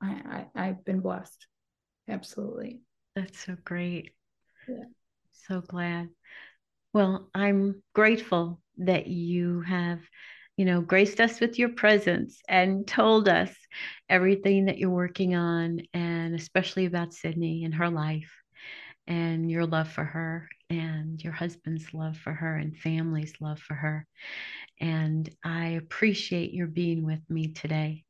[0.00, 1.46] I, I, I've been blessed.
[2.08, 2.80] Absolutely.
[3.16, 4.12] That's so great.
[4.68, 4.84] Yeah.
[5.32, 6.10] So glad.
[6.92, 10.00] Well, I'm grateful that you have,
[10.58, 13.54] you know, graced us with your presence and told us
[14.10, 18.30] everything that you're working on, and especially about Sydney and her life
[19.06, 23.74] and your love for her and your husband's love for her and family's love for
[23.74, 24.04] her.
[24.80, 28.02] And I appreciate your being with me today.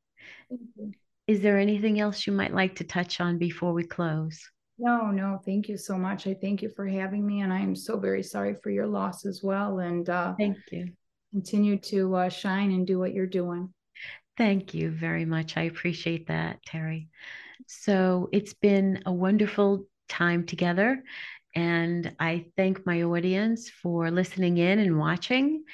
[1.27, 4.41] Is there anything else you might like to touch on before we close?
[4.79, 6.27] No, no, thank you so much.
[6.27, 9.27] I thank you for having me, and I am so very sorry for your loss
[9.27, 9.81] as well.
[9.81, 10.93] And uh, thank you.
[11.33, 13.73] Continue to uh, shine and do what you're doing.
[14.37, 15.57] Thank you very much.
[15.57, 17.09] I appreciate that, Terry.
[17.67, 21.03] So it's been a wonderful time together.
[21.55, 25.65] And I thank my audience for listening in and watching.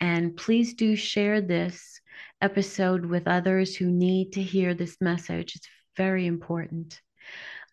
[0.00, 2.00] And please do share this
[2.42, 5.56] episode with others who need to hear this message.
[5.56, 7.00] It's very important.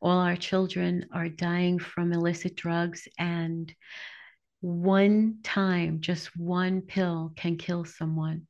[0.01, 3.73] All our children are dying from illicit drugs, and
[4.61, 8.47] one time, just one pill can kill someone.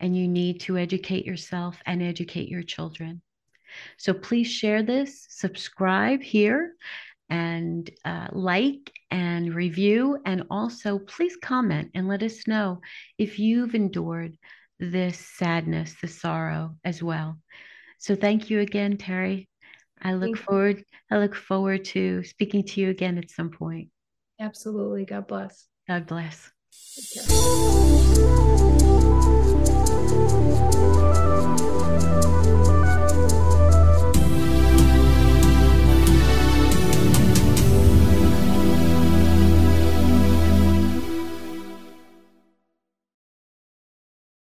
[0.00, 3.22] And you need to educate yourself and educate your children.
[3.98, 6.74] So please share this, subscribe here,
[7.28, 10.18] and uh, like and review.
[10.24, 12.80] And also, please comment and let us know
[13.18, 14.38] if you've endured
[14.80, 17.38] this sadness, the sorrow as well.
[17.98, 19.48] So thank you again, Terry.
[20.00, 20.78] I look thank forward.
[20.78, 20.84] You.
[21.10, 23.90] I look forward to speaking to you again at some point.
[24.40, 25.04] Absolutely.
[25.04, 25.66] God bless.
[25.86, 26.50] God bless.